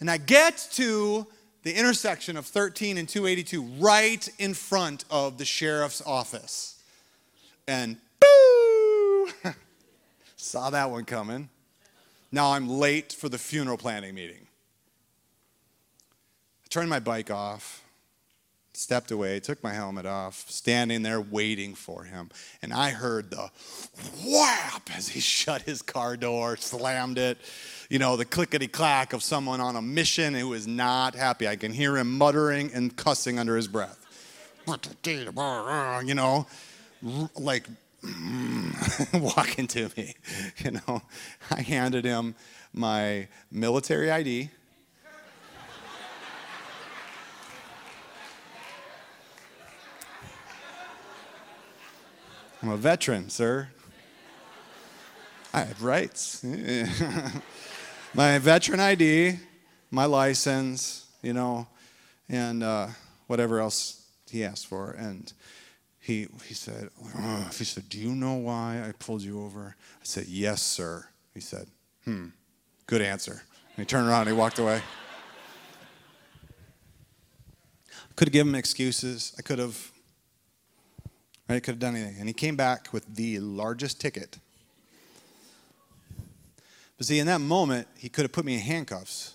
[0.02, 1.28] And I get to
[1.62, 6.82] the intersection of 13 and 282 right in front of the sheriff's office.
[7.68, 9.28] And boo!
[10.36, 11.50] Saw that one coming.
[12.32, 14.48] Now I'm late for the funeral planning meeting.
[16.64, 17.81] I turned my bike off,
[18.74, 22.30] stepped away, took my helmet off, standing there waiting for him.
[22.62, 23.50] And I heard the
[24.24, 27.38] whap as he shut his car door, slammed it
[27.92, 31.46] you know, the clickety clack of someone on a mission who is not happy.
[31.46, 33.98] I can hear him muttering and cussing under his breath.
[36.02, 36.46] You know,
[37.36, 37.66] like
[39.12, 40.14] walking to me.
[40.64, 41.02] You know,
[41.50, 42.34] I handed him
[42.72, 44.48] my military ID.
[52.62, 53.68] I'm a veteran, sir.
[55.52, 56.44] I have rights.
[58.14, 59.38] my veteran ID,
[59.90, 61.66] my license, you know,
[62.28, 62.86] and uh,
[63.26, 64.92] whatever else he asked for.
[64.92, 65.32] And
[65.98, 66.90] he, he said,
[67.52, 69.74] he said, do you know why I pulled you over?
[69.78, 71.04] I said, yes, sir.
[71.34, 71.66] He said,
[72.04, 72.28] hmm,
[72.86, 73.42] good answer.
[73.76, 74.82] And he turned around and he walked away.
[78.14, 79.34] Could have given him excuses.
[79.36, 79.90] I could have,
[81.48, 81.56] right?
[81.56, 82.18] I could have done anything.
[82.18, 84.38] And he came back with the largest ticket
[87.02, 89.34] but see, in that moment, he could have put me in handcuffs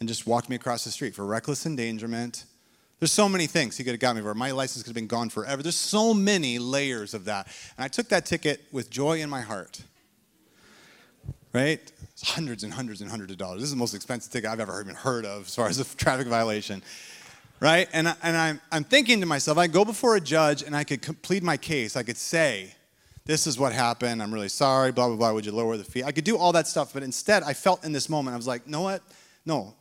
[0.00, 2.44] and just walked me across the street for reckless endangerment.
[2.98, 4.34] There's so many things he could have got me for.
[4.34, 5.62] My license could have been gone forever.
[5.62, 7.46] There's so many layers of that.
[7.76, 9.80] And I took that ticket with joy in my heart.
[11.52, 11.80] Right?
[12.14, 13.60] It's hundreds and hundreds and hundreds of dollars.
[13.60, 15.84] This is the most expensive ticket I've ever even heard of as far as a
[15.96, 16.82] traffic violation.
[17.62, 17.88] Right?
[17.92, 20.82] And, I, and I'm, I'm thinking to myself, I go before a judge and I
[20.82, 21.94] could plead my case.
[21.94, 22.74] I could say,
[23.24, 24.20] this is what happened.
[24.20, 25.32] I'm really sorry, blah, blah, blah.
[25.32, 26.02] Would you lower the fee?
[26.02, 28.48] I could do all that stuff, but instead, I felt in this moment, I was
[28.48, 29.00] like, know what?
[29.46, 29.74] No.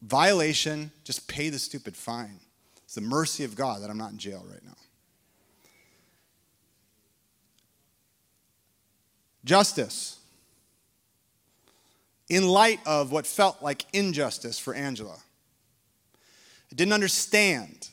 [0.00, 2.38] Violation, just pay the stupid fine.
[2.84, 4.76] It's the mercy of God that I'm not in jail right now.
[9.44, 10.20] Justice.
[12.28, 15.16] In light of what felt like injustice for Angela,
[16.70, 17.88] I didn't understand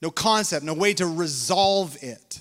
[0.00, 2.40] no concept, no way to resolve it.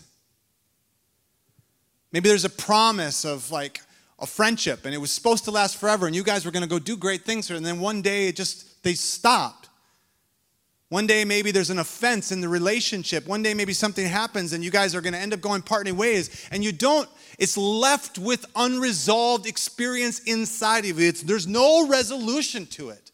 [2.11, 3.81] Maybe there's a promise of like
[4.19, 6.69] a friendship and it was supposed to last forever and you guys were going to
[6.69, 9.69] go do great things here and then one day it just they stopped.
[10.89, 13.25] One day maybe there's an offense in the relationship.
[13.25, 15.95] One day maybe something happens and you guys are going to end up going parting
[15.95, 21.07] ways and you don't it's left with unresolved experience inside of you.
[21.07, 23.10] It's, there's no resolution to it.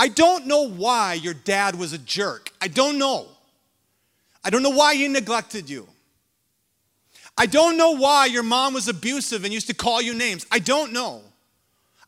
[0.00, 2.50] I don't know why your dad was a jerk.
[2.58, 3.28] I don't know.
[4.42, 5.86] I don't know why he neglected you.
[7.36, 10.46] I don't know why your mom was abusive and used to call you names.
[10.50, 11.20] I don't know.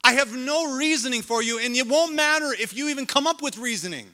[0.02, 3.42] I have no reasoning for you, and it won't matter if you even come up
[3.42, 4.07] with reasoning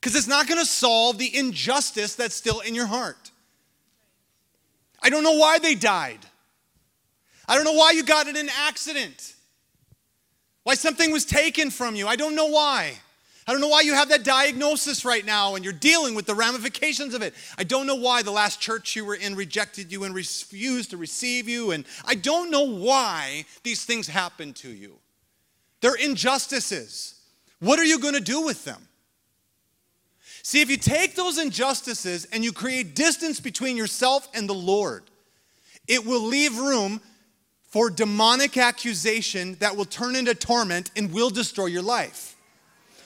[0.00, 3.32] because it's not going to solve the injustice that's still in your heart.
[5.02, 6.20] I don't know why they died.
[7.46, 9.34] I don't know why you got in an accident,
[10.64, 12.06] why something was taken from you.
[12.06, 12.94] I don't know why.
[13.46, 16.34] I don't know why you have that diagnosis right now and you're dealing with the
[16.34, 17.34] ramifications of it.
[17.58, 20.96] I don't know why the last church you were in rejected you and refused to
[20.96, 21.72] receive you.
[21.72, 24.94] And I don't know why these things happen to you.
[25.80, 27.20] They're injustices.
[27.58, 28.86] What are you going to do with them?
[30.44, 35.04] See, if you take those injustices and you create distance between yourself and the Lord,
[35.88, 37.00] it will leave room
[37.72, 42.36] for demonic accusation that will turn into torment and will destroy your life.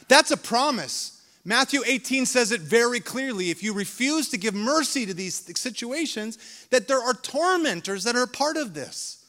[0.08, 1.22] That's a promise.
[1.44, 3.50] Matthew 18 says it very clearly.
[3.50, 8.26] If you refuse to give mercy to these situations, that there are tormentors that are
[8.26, 9.24] part of this.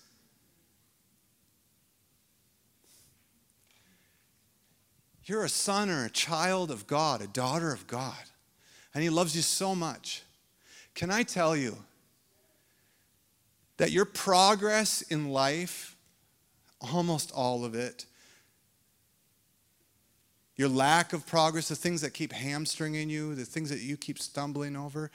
[5.26, 8.24] You're a son or a child of God, a daughter of God,
[8.95, 10.24] and He loves you so much.
[10.95, 11.78] Can I tell you
[13.78, 15.95] that your progress in life,
[16.82, 18.05] almost all of it,
[20.55, 24.17] your lack of progress, the things that keep hamstringing you, the things that you keep
[24.17, 25.11] stumbling over,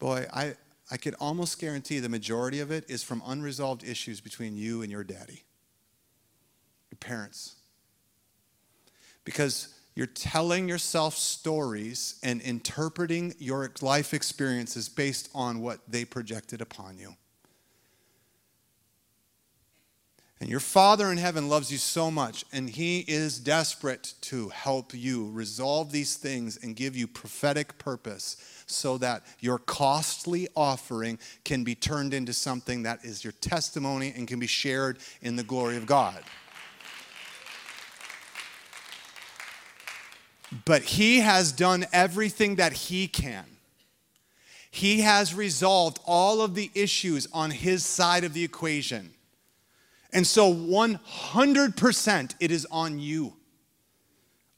[0.00, 0.56] boy, I,
[0.90, 4.90] I could almost guarantee the majority of it is from unresolved issues between you and
[4.90, 5.44] your daddy,
[6.90, 7.54] your parents.
[9.24, 16.60] Because You're telling yourself stories and interpreting your life experiences based on what they projected
[16.60, 17.16] upon you.
[20.40, 24.94] And your Father in heaven loves you so much, and He is desperate to help
[24.94, 28.36] you resolve these things and give you prophetic purpose
[28.66, 34.28] so that your costly offering can be turned into something that is your testimony and
[34.28, 36.22] can be shared in the glory of God.
[40.64, 43.44] But He has done everything that He can.
[44.70, 49.14] He has resolved all of the issues on His side of the equation.
[50.12, 53.34] And so 100% it is on you.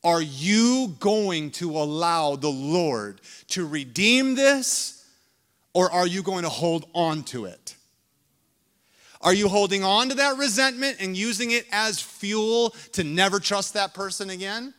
[0.02, 5.04] Are you going to allow the Lord to redeem this
[5.74, 7.76] or are you going to hold on to it?
[9.20, 13.74] Are you holding on to that resentment and using it as fuel to never trust
[13.74, 14.72] that person again?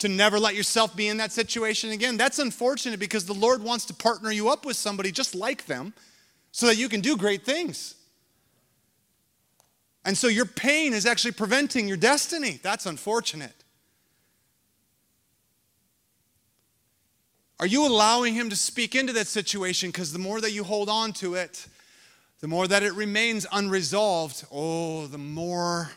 [0.00, 2.18] To never let yourself be in that situation again?
[2.18, 5.94] That's unfortunate because the Lord wants to partner you up with somebody just like them
[6.52, 7.94] so that you can do great things.
[10.08, 12.60] And so your pain is actually preventing your destiny.
[12.62, 13.52] That's unfortunate.
[17.60, 19.90] Are you allowing Him to speak into that situation?
[19.90, 21.66] Because the more that you hold on to it,
[22.40, 25.90] the more that it remains unresolved, oh, the more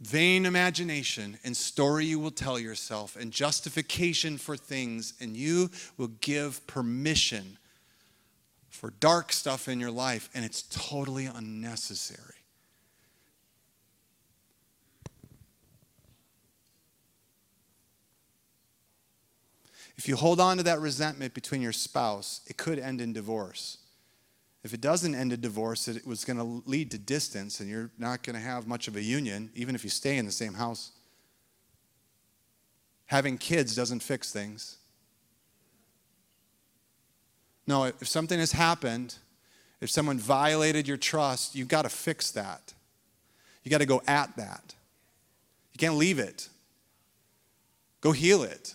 [0.00, 6.12] vain imagination and story you will tell yourself and justification for things, and you will
[6.22, 7.58] give permission
[8.70, 12.34] for dark stuff in your life, and it's totally unnecessary.
[19.96, 23.76] If you hold on to that resentment between your spouse, it could end in divorce.
[24.62, 27.90] If it doesn't end in divorce, it was going to lead to distance, and you're
[27.98, 30.54] not going to have much of a union, even if you stay in the same
[30.54, 30.92] house.
[33.06, 34.76] Having kids doesn't fix things.
[37.70, 39.14] No, if something has happened,
[39.80, 42.74] if someone violated your trust, you've got to fix that.
[43.62, 44.74] You got to go at that.
[45.72, 46.48] You can't leave it.
[48.00, 48.74] Go heal it.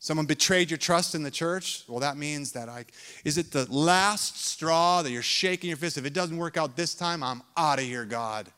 [0.00, 1.84] Someone betrayed your trust in the church?
[1.86, 2.86] Well, that means that I
[3.24, 5.98] is it the last straw that you're shaking your fist?
[5.98, 8.48] If it doesn't work out this time, I'm out of here, God.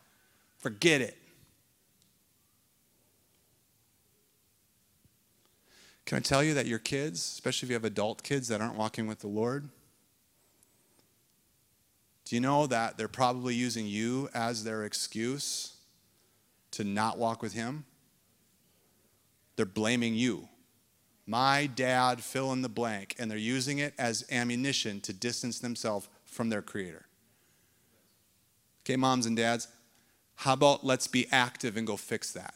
[0.61, 1.19] Forget it.
[6.09, 8.77] Can I tell you that your kids, especially if you have adult kids that aren't
[8.77, 9.69] walking with the Lord,
[12.25, 15.77] do you know that they're probably using you as their excuse
[16.71, 17.85] to not walk with Him?
[19.57, 20.49] They're blaming you.
[21.27, 26.09] My dad, fill in the blank, and they're using it as ammunition to distance themselves
[26.25, 27.05] from their Creator.
[28.83, 29.69] Okay, moms and dads,
[30.37, 32.55] how about let's be active and go fix that?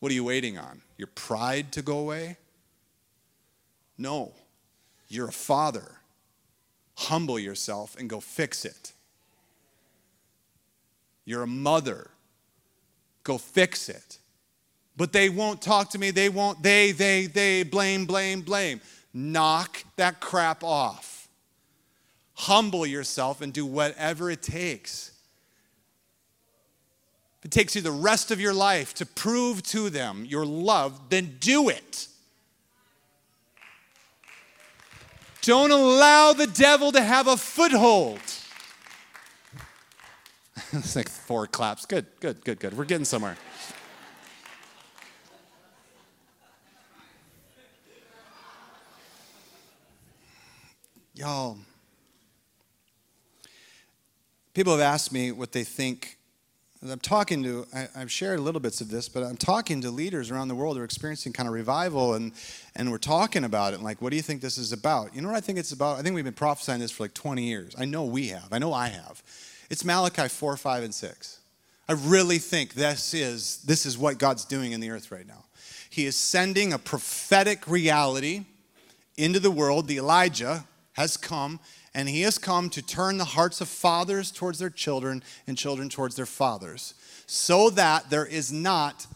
[0.00, 0.80] What are you waiting on?
[0.96, 2.38] Your pride to go away?
[3.96, 4.32] No.
[5.08, 5.92] You're a father.
[6.96, 8.92] Humble yourself and go fix it.
[11.24, 12.10] You're a mother.
[13.22, 14.18] Go fix it.
[14.96, 16.10] But they won't talk to me.
[16.10, 18.80] They won't, they, they, they, blame, blame, blame.
[19.12, 21.28] Knock that crap off.
[22.34, 25.09] Humble yourself and do whatever it takes
[27.40, 31.08] if it takes you the rest of your life to prove to them your love,
[31.08, 32.06] then do it.
[35.40, 38.20] Don't allow the devil to have a foothold.
[40.72, 41.86] it's like four claps.
[41.86, 42.76] Good, good, good, good.
[42.76, 43.38] We're getting somewhere.
[51.14, 51.56] Y'all,
[54.52, 56.18] people have asked me what they think
[56.88, 60.30] I'm talking to, I, have shared little bits of this, but I'm talking to leaders
[60.30, 62.32] around the world who are experiencing kind of revival, and,
[62.74, 63.76] and we're talking about it.
[63.76, 65.14] And like, what do you think this is about?
[65.14, 65.98] You know what I think it's about?
[65.98, 67.74] I think we've been prophesying this for like 20 years.
[67.78, 68.48] I know we have.
[68.50, 69.22] I know I have.
[69.68, 71.40] It's Malachi 4, 5, and 6.
[71.86, 75.44] I really think this is, this is what God's doing in the earth right now.
[75.90, 78.46] He is sending a prophetic reality
[79.18, 79.86] into the world.
[79.86, 81.60] The Elijah has come
[81.94, 85.88] and he has come to turn the hearts of fathers towards their children and children
[85.88, 86.94] towards their fathers,
[87.26, 89.06] so that there is not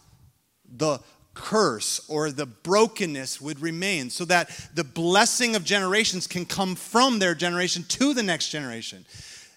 [0.77, 0.99] the
[1.33, 7.19] curse or the brokenness would remain, so that the blessing of generations can come from
[7.19, 9.05] their generation to the next generation.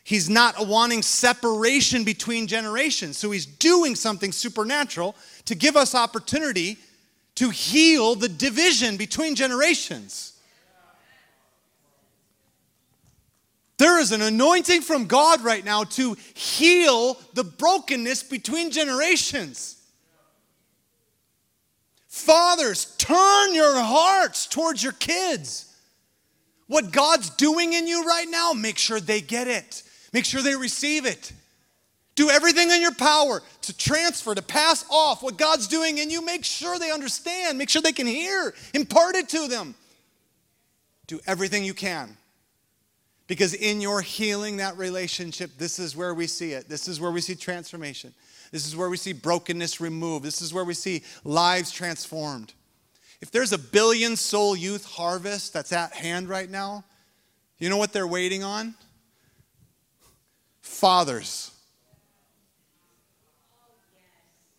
[0.05, 5.15] He's not wanting separation between generations, so he's doing something supernatural
[5.45, 6.79] to give us opportunity
[7.35, 10.38] to heal the division between generations.
[13.79, 19.77] There is an anointing from God right now to heal the brokenness between generations.
[22.09, 25.73] Fathers, turn your hearts towards your kids.
[26.67, 29.85] What God's doing in you right now, make sure they get it.
[30.13, 31.33] Make sure they receive it.
[32.17, 36.21] Do everything in your power to transfer, to pass off what God's doing in you.
[36.21, 37.57] Make sure they understand.
[37.57, 38.53] Make sure they can hear.
[38.75, 39.77] Impart it to them.
[41.07, 42.18] Do everything you can.
[43.29, 46.69] Because in your healing that relationship, this is where we see it.
[46.69, 48.13] This is where we see transformation.
[48.51, 50.25] This is where we see brokenness removed.
[50.25, 52.55] This is where we see lives transformed.
[53.21, 56.85] If there's a billion soul youth harvest that's at hand right now,
[57.59, 58.75] you know what they're waiting on?
[60.63, 61.53] Fathers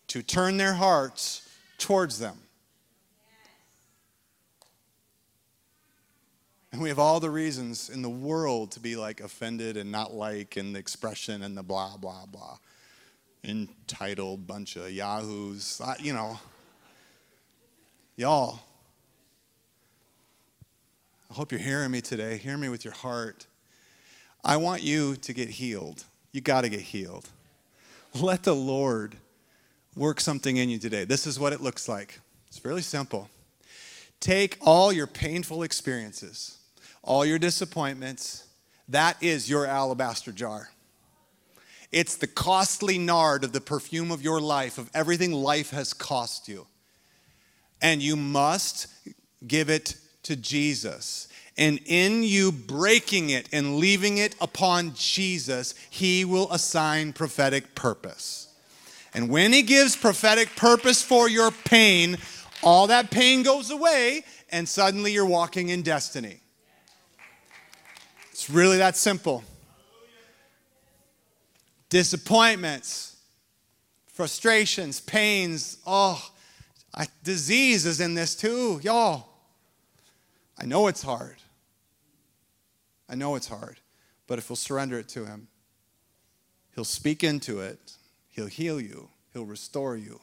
[0.09, 1.47] to turn their hearts
[1.77, 2.37] towards them.
[6.71, 10.13] And we have all the reasons in the world to be like offended and not
[10.13, 12.57] like, and the expression and the blah, blah, blah.
[13.43, 16.39] Entitled bunch of yahoos, you know.
[18.17, 18.59] Y'all,
[21.31, 22.37] I hope you're hearing me today.
[22.37, 23.47] Hear me with your heart.
[24.43, 26.03] I want you to get healed.
[26.31, 27.29] You got to get healed.
[28.13, 29.15] Let the Lord
[29.95, 31.05] work something in you today.
[31.05, 32.19] This is what it looks like.
[32.47, 33.29] It's really simple.
[34.19, 36.57] Take all your painful experiences,
[37.03, 38.45] all your disappointments.
[38.87, 40.69] That is your alabaster jar.
[41.91, 46.47] It's the costly nard of the perfume of your life, of everything life has cost
[46.47, 46.67] you.
[47.81, 48.87] And you must
[49.47, 51.27] give it to Jesus.
[51.57, 58.53] And in you breaking it and leaving it upon Jesus, He will assign prophetic purpose.
[59.13, 62.17] And when He gives prophetic purpose for your pain,
[62.61, 66.41] all that pain goes away, and suddenly you're walking in destiny.
[68.39, 69.43] It's really that simple.
[71.89, 73.17] Disappointments,
[74.07, 76.25] frustrations, pains, oh,
[76.95, 79.27] I, disease is in this too, y'all.
[80.57, 81.35] I know it's hard.
[83.09, 83.81] I know it's hard.
[84.25, 85.49] But if we'll surrender it to Him,
[86.75, 87.97] He'll speak into it,
[88.29, 90.21] He'll heal you, He'll restore you.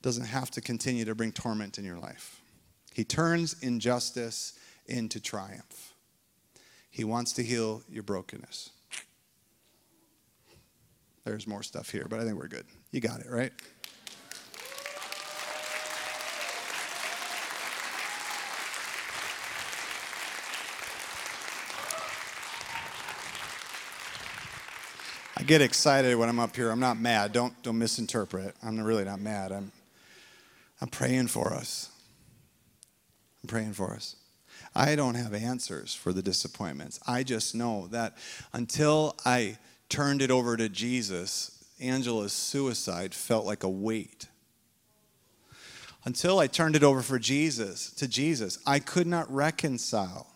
[0.00, 2.40] Doesn't have to continue to bring torment in your life.
[2.94, 5.94] He turns injustice into triumph.
[6.90, 8.70] He wants to heal your brokenness.
[11.24, 12.66] There's more stuff here, but I think we're good.
[12.92, 13.52] You got it, right?
[25.36, 26.70] I get excited when I'm up here.
[26.70, 27.32] I'm not mad.
[27.32, 28.54] Don't, don't misinterpret.
[28.62, 29.50] I'm really not mad.
[29.50, 29.72] I'm,
[30.80, 31.90] I'm praying for us.
[33.42, 34.16] I'm praying for us.
[34.74, 36.98] I don't have answers for the disappointments.
[37.06, 38.16] I just know that
[38.52, 44.26] until I turned it over to Jesus, Angela's suicide felt like a weight.
[46.04, 50.34] Until I turned it over for Jesus, to Jesus, I could not reconcile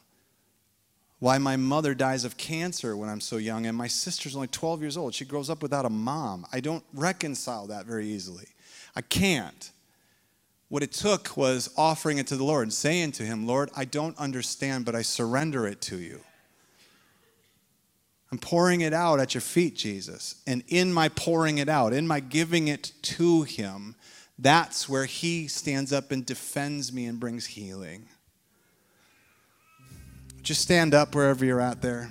[1.19, 4.81] why my mother dies of cancer when I'm so young and my sister's only 12
[4.81, 5.15] years old.
[5.15, 6.47] She grows up without a mom.
[6.53, 8.47] I don't reconcile that very easily.
[8.95, 9.73] I can't.
[10.69, 13.85] What it took was offering it to the Lord and saying to Him, Lord, I
[13.85, 16.21] don't understand, but I surrender it to you.
[18.31, 20.43] I'm pouring it out at your feet, Jesus.
[20.47, 23.95] And in my pouring it out, in my giving it to Him,
[24.39, 28.07] that's where He stands up and defends me and brings healing.
[30.43, 32.11] Just stand up wherever you're at there.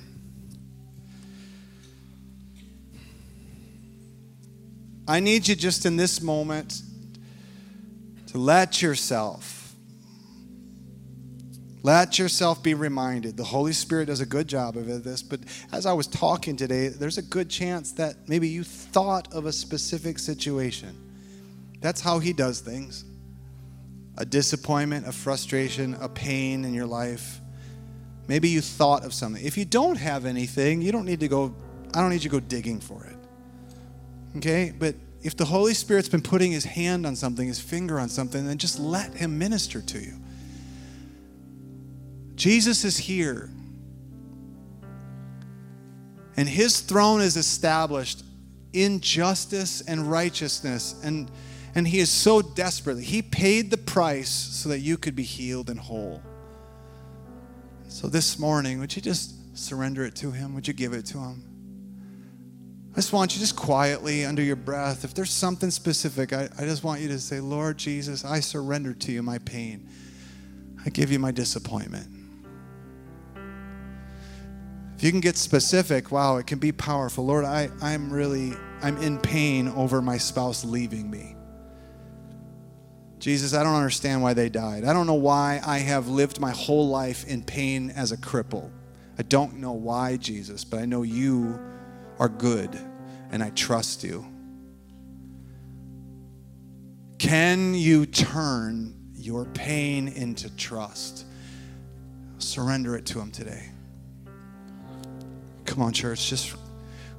[5.07, 6.81] I need you just in this moment
[8.27, 9.57] to let yourself
[11.87, 13.37] let yourself be reminded.
[13.37, 15.39] The Holy Spirit does a good job of this, but
[15.71, 19.53] as I was talking today, there's a good chance that maybe you thought of a
[19.53, 20.93] specific situation.
[21.79, 23.05] That's how he does things.
[24.17, 27.39] A disappointment, a frustration, a pain in your life.
[28.27, 29.45] Maybe you thought of something.
[29.45, 31.55] If you don't have anything, you don't need to go,
[31.93, 33.15] I don't need you to go digging for it.
[34.39, 34.73] Okay?
[34.77, 34.95] But
[35.27, 38.57] if the Holy Spirit's been putting his hand on something, his finger on something, then
[38.57, 40.13] just let him minister to you.
[42.35, 43.49] Jesus is here.
[46.37, 48.23] And his throne is established
[48.71, 50.95] in justice and righteousness.
[51.03, 51.29] And,
[51.75, 55.69] and he is so desperately, he paid the price so that you could be healed
[55.69, 56.21] and whole.
[57.89, 60.55] So this morning, would you just surrender it to Him?
[60.55, 61.56] Would you give it to Him?
[62.97, 66.63] I just want you just quietly under your breath, if there's something specific, I, I
[66.63, 69.87] just want you to say, Lord Jesus, I surrender to you my pain.
[70.83, 72.07] I give you my disappointment.
[74.95, 77.23] If you can get specific, wow, it can be powerful.
[77.23, 81.35] Lord, I, I'm really, I'm in pain over my spouse leaving me.
[83.19, 84.85] Jesus, I don't understand why they died.
[84.85, 88.71] I don't know why I have lived my whole life in pain as a cripple.
[89.19, 91.59] I don't know why, Jesus, but I know you
[92.19, 92.86] are good
[93.31, 94.25] and I trust you.
[97.17, 101.25] Can you turn your pain into trust?
[102.37, 103.69] Surrender it to Him today.
[105.65, 106.55] Come on, church, just,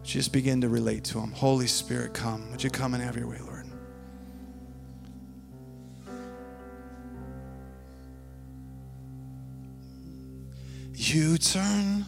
[0.03, 1.33] just begin to relate to Him.
[1.33, 2.51] Holy Spirit, come.
[2.51, 3.67] Would you come and have your way, Lord?
[10.95, 12.05] You turn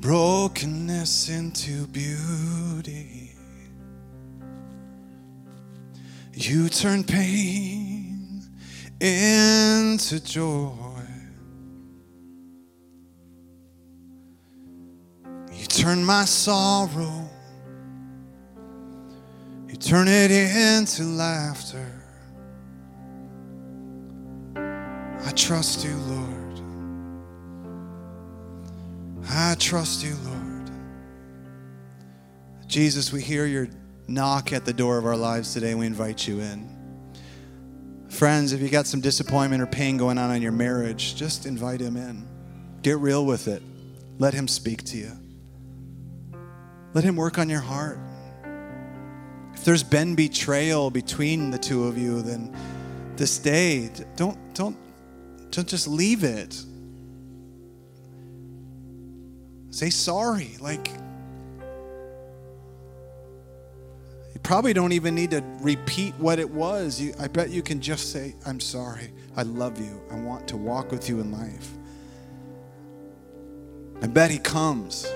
[0.00, 3.32] brokenness into beauty.
[6.34, 8.42] You turn pain
[9.00, 10.72] into joy.
[15.52, 17.28] You turn my sorrow,
[19.68, 21.92] you turn it into laughter.
[25.24, 26.35] I trust you, Lord.
[29.28, 30.70] I trust you, Lord.
[32.66, 33.68] Jesus, we hear your
[34.08, 36.68] knock at the door of our lives today and we invite you in.
[38.08, 41.80] Friends, if you got some disappointment or pain going on in your marriage, just invite
[41.80, 42.26] him in.
[42.82, 43.62] Get real with it.
[44.18, 45.12] Let him speak to you.
[46.94, 47.98] Let him work on your heart.
[49.54, 52.54] If there's been betrayal between the two of you, then
[53.16, 54.76] this day, don't don't
[55.50, 56.62] don't just leave it.
[59.76, 60.56] Say sorry.
[60.58, 60.88] Like
[64.32, 66.98] you probably don't even need to repeat what it was.
[66.98, 69.12] You, I bet you can just say, I'm sorry.
[69.36, 70.00] I love you.
[70.10, 71.72] I want to walk with you in life.
[74.00, 75.06] I bet he comes.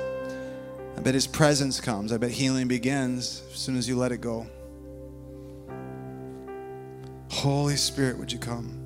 [0.95, 2.13] I bet his presence comes.
[2.13, 4.47] I bet healing begins as soon as you let it go.
[7.31, 8.80] Holy Spirit, would you come?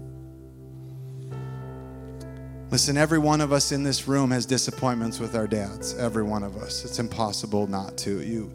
[2.75, 5.97] Listen, every one of us in this room has disappointments with our dads.
[5.97, 6.85] Every one of us.
[6.85, 8.21] It's impossible not to.
[8.21, 8.51] You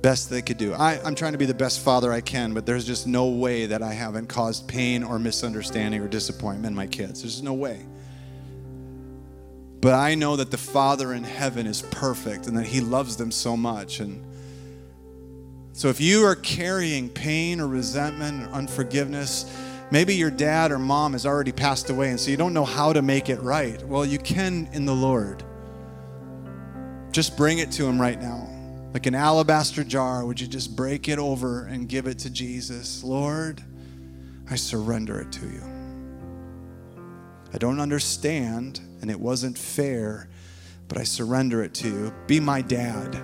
[0.00, 0.74] best they could do.
[0.74, 3.66] I, I'm trying to be the best father I can, but there's just no way
[3.66, 7.22] that I haven't caused pain or misunderstanding or disappointment in my kids.
[7.22, 7.84] There's no way.
[9.80, 13.32] But I know that the Father in heaven is perfect and that He loves them
[13.32, 13.98] so much.
[13.98, 14.24] And
[15.72, 19.52] so if you are carrying pain or resentment or unforgiveness,
[19.92, 22.94] maybe your dad or mom has already passed away and so you don't know how
[22.94, 23.86] to make it right.
[23.86, 25.44] Well, you can in the Lord.
[27.10, 28.48] Just bring it to Him right now.
[28.94, 33.04] Like an alabaster jar, would you just break it over and give it to Jesus?
[33.04, 33.62] Lord,
[34.50, 35.62] I surrender it to you.
[37.52, 40.30] I don't understand, and it wasn't fair,
[40.88, 42.14] but I surrender it to you.
[42.26, 43.22] Be my dad,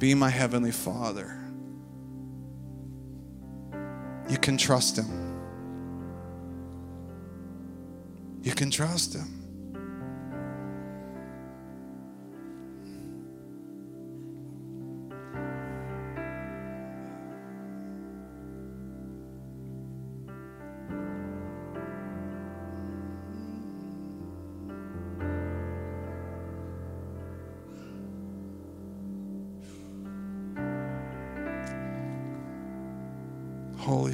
[0.00, 1.45] be my heavenly father.
[4.28, 5.06] You can trust him.
[8.42, 9.35] You can trust him.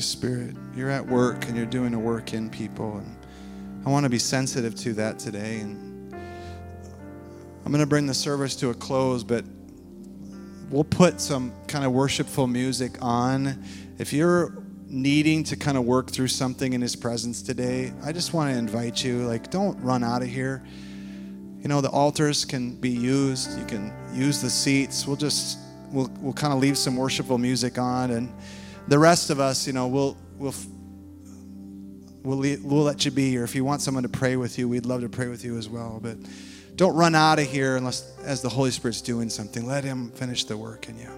[0.03, 2.99] Spirit, you're at work and you're doing a work in people.
[2.99, 3.17] And
[3.87, 5.61] I want to be sensitive to that today.
[5.61, 6.15] And
[7.65, 9.45] I'm going to bring the service to a close, but
[10.71, 13.65] we'll put some kind of worshipful music on.
[13.99, 18.35] If you're needing to kind of work through something in His presence today, I just
[18.35, 20.63] want to invite you, like, don't run out of here.
[21.61, 23.59] You know, the altars can be used.
[23.59, 25.07] You can use the seats.
[25.07, 25.59] We'll just,
[25.91, 28.11] we'll, we'll kind of leave some worshipful music on.
[28.11, 28.33] And
[28.89, 30.55] the rest of us, you know, we'll we'll
[32.23, 33.45] we'll we'll let you be here.
[33.45, 35.69] If you want someone to pray with you, we'd love to pray with you as
[35.69, 36.01] well.
[36.03, 36.17] But
[36.77, 39.67] don't run out of here unless as the Holy Spirit's doing something.
[39.67, 41.11] Let Him finish the work in you.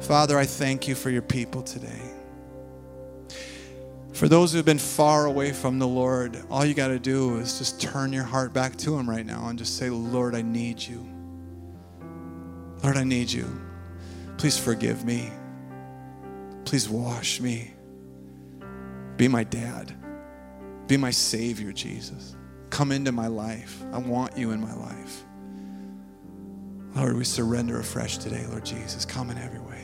[0.00, 2.00] Father, I thank you for your people today.
[4.12, 7.38] For those who have been far away from the Lord, all you got to do
[7.38, 10.42] is just turn your heart back to Him right now and just say, Lord, I
[10.42, 11.06] need you.
[12.82, 13.46] Lord, I need you.
[14.36, 15.30] Please forgive me.
[16.68, 17.70] Please wash me.
[19.16, 19.96] Be my dad.
[20.86, 22.36] Be my Savior, Jesus.
[22.68, 23.82] Come into my life.
[23.90, 25.24] I want you in my life.
[26.94, 29.06] Lord, we surrender afresh today, Lord Jesus.
[29.06, 29.82] Come in every way.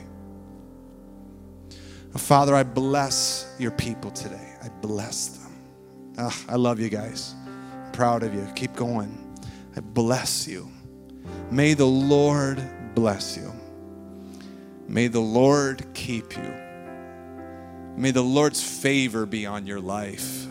[2.15, 4.53] Oh, Father, I bless your people today.
[4.63, 5.53] I bless them.
[6.19, 7.35] Oh, I love you guys.
[7.83, 8.47] I'm proud of you.
[8.57, 9.35] Keep going.
[9.75, 10.71] I bless you.
[11.51, 12.63] May the Lord
[12.95, 13.51] bless you.
[14.87, 16.64] May the Lord keep you.
[17.97, 20.47] May the Lord's favor be on your life.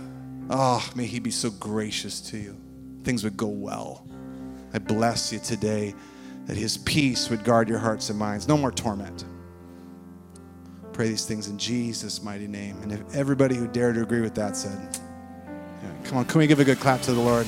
[0.49, 2.57] Oh, may He be so gracious to you.
[3.03, 4.07] Things would go well.
[4.73, 5.93] I bless you today
[6.45, 8.47] that His peace would guard your hearts and minds.
[8.47, 9.25] No more torment.
[10.93, 12.77] Pray these things in Jesus' mighty name.
[12.81, 14.99] And if everybody who dared to agree with that said,
[15.81, 17.47] yeah, Come on, can we give a good clap to the Lord?